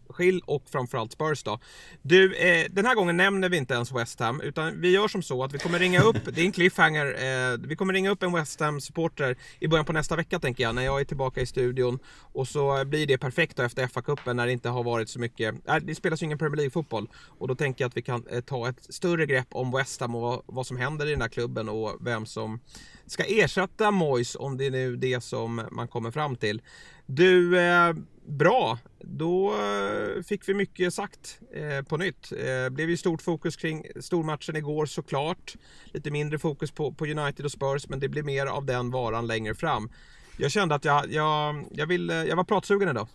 [0.09, 1.59] Schill och framförallt Spurs då.
[2.01, 5.23] Du, eh, den här gången nämner vi inte ens West Ham utan vi gör som
[5.23, 8.23] så att vi kommer ringa upp, det är en cliffhanger, eh, vi kommer ringa upp
[8.23, 11.45] en West Ham-supporter i början på nästa vecka tänker jag när jag är tillbaka i
[11.45, 11.99] studion
[12.33, 15.55] och så blir det perfekt då efter FA-cupen när det inte har varit så mycket,
[15.67, 18.41] äh, det spelas ju ingen Premier League-fotboll och då tänker jag att vi kan eh,
[18.41, 21.29] ta ett större grepp om West Ham och vad, vad som händer i den här
[21.29, 22.59] klubben och vem som
[23.05, 26.61] ska ersätta Moyes om det är nu det som man kommer fram till.
[27.05, 27.93] Du, eh,
[28.25, 28.79] bra.
[28.99, 32.29] Då eh, fick vi mycket sagt eh, på nytt.
[32.29, 35.55] Det eh, blev ju stort fokus kring stormatchen igår såklart.
[35.85, 39.27] Lite mindre fokus på, på United och Spurs men det blir mer av den varan
[39.27, 39.89] längre fram.
[40.37, 43.07] Jag kände att jag, jag, jag, vill, eh, jag var pratsugen idag.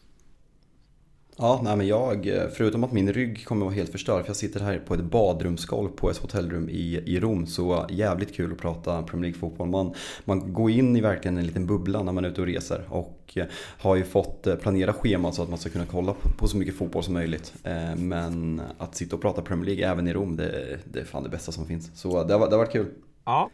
[1.40, 4.28] Ja, nej men jag, eh, förutom att min rygg kommer att vara helt förstörd för
[4.28, 8.52] jag sitter här på ett badrumsgolv på ett hotellrum i, i Rom så jävligt kul
[8.52, 9.68] att prata Premier League-fotboll.
[9.68, 12.82] Man, man går in i verkligen en liten bubbla när man är ute och reser
[12.88, 13.46] och eh,
[13.78, 16.56] har ju fått eh, planera schemat så att man ska kunna kolla på, på så
[16.56, 17.54] mycket fotboll som möjligt.
[17.96, 21.28] Men att sitta och prata Premier League även i Rom, det, det är fan det
[21.28, 22.00] bästa som finns.
[22.00, 22.86] Så det har, det har varit kul.
[23.24, 23.50] Ja,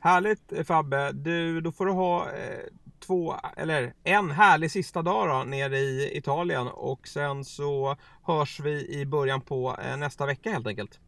[0.00, 1.12] härligt Fabbe.
[1.12, 2.72] Du, då får du ha eh
[3.06, 9.00] två, eller en härlig sista dag då, nere i Italien och sen så hörs vi
[9.00, 11.00] i början på eh, nästa vecka helt enkelt.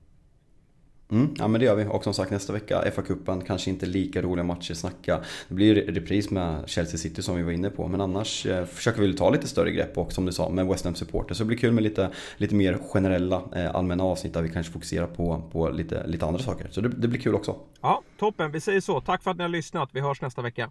[1.11, 4.23] Mm, ja men det gör vi och som sagt nästa vecka FA-cupen, kanske inte lika
[4.23, 5.21] roliga matcher snacka.
[5.49, 9.03] Det blir repris med Chelsea City som vi var inne på men annars eh, försöker
[9.03, 11.47] vi ta lite större grepp och som du sa med West Ham supporter så det
[11.47, 15.43] blir kul med lite, lite mer generella eh, allmänna avsnitt där vi kanske fokuserar på,
[15.53, 16.69] på lite, lite andra saker.
[16.71, 17.57] Så det, det blir kul också.
[17.81, 18.53] Ja, toppen.
[18.53, 19.01] Vi säger så.
[19.01, 19.89] Tack för att ni har lyssnat.
[19.93, 20.71] Vi hörs nästa vecka.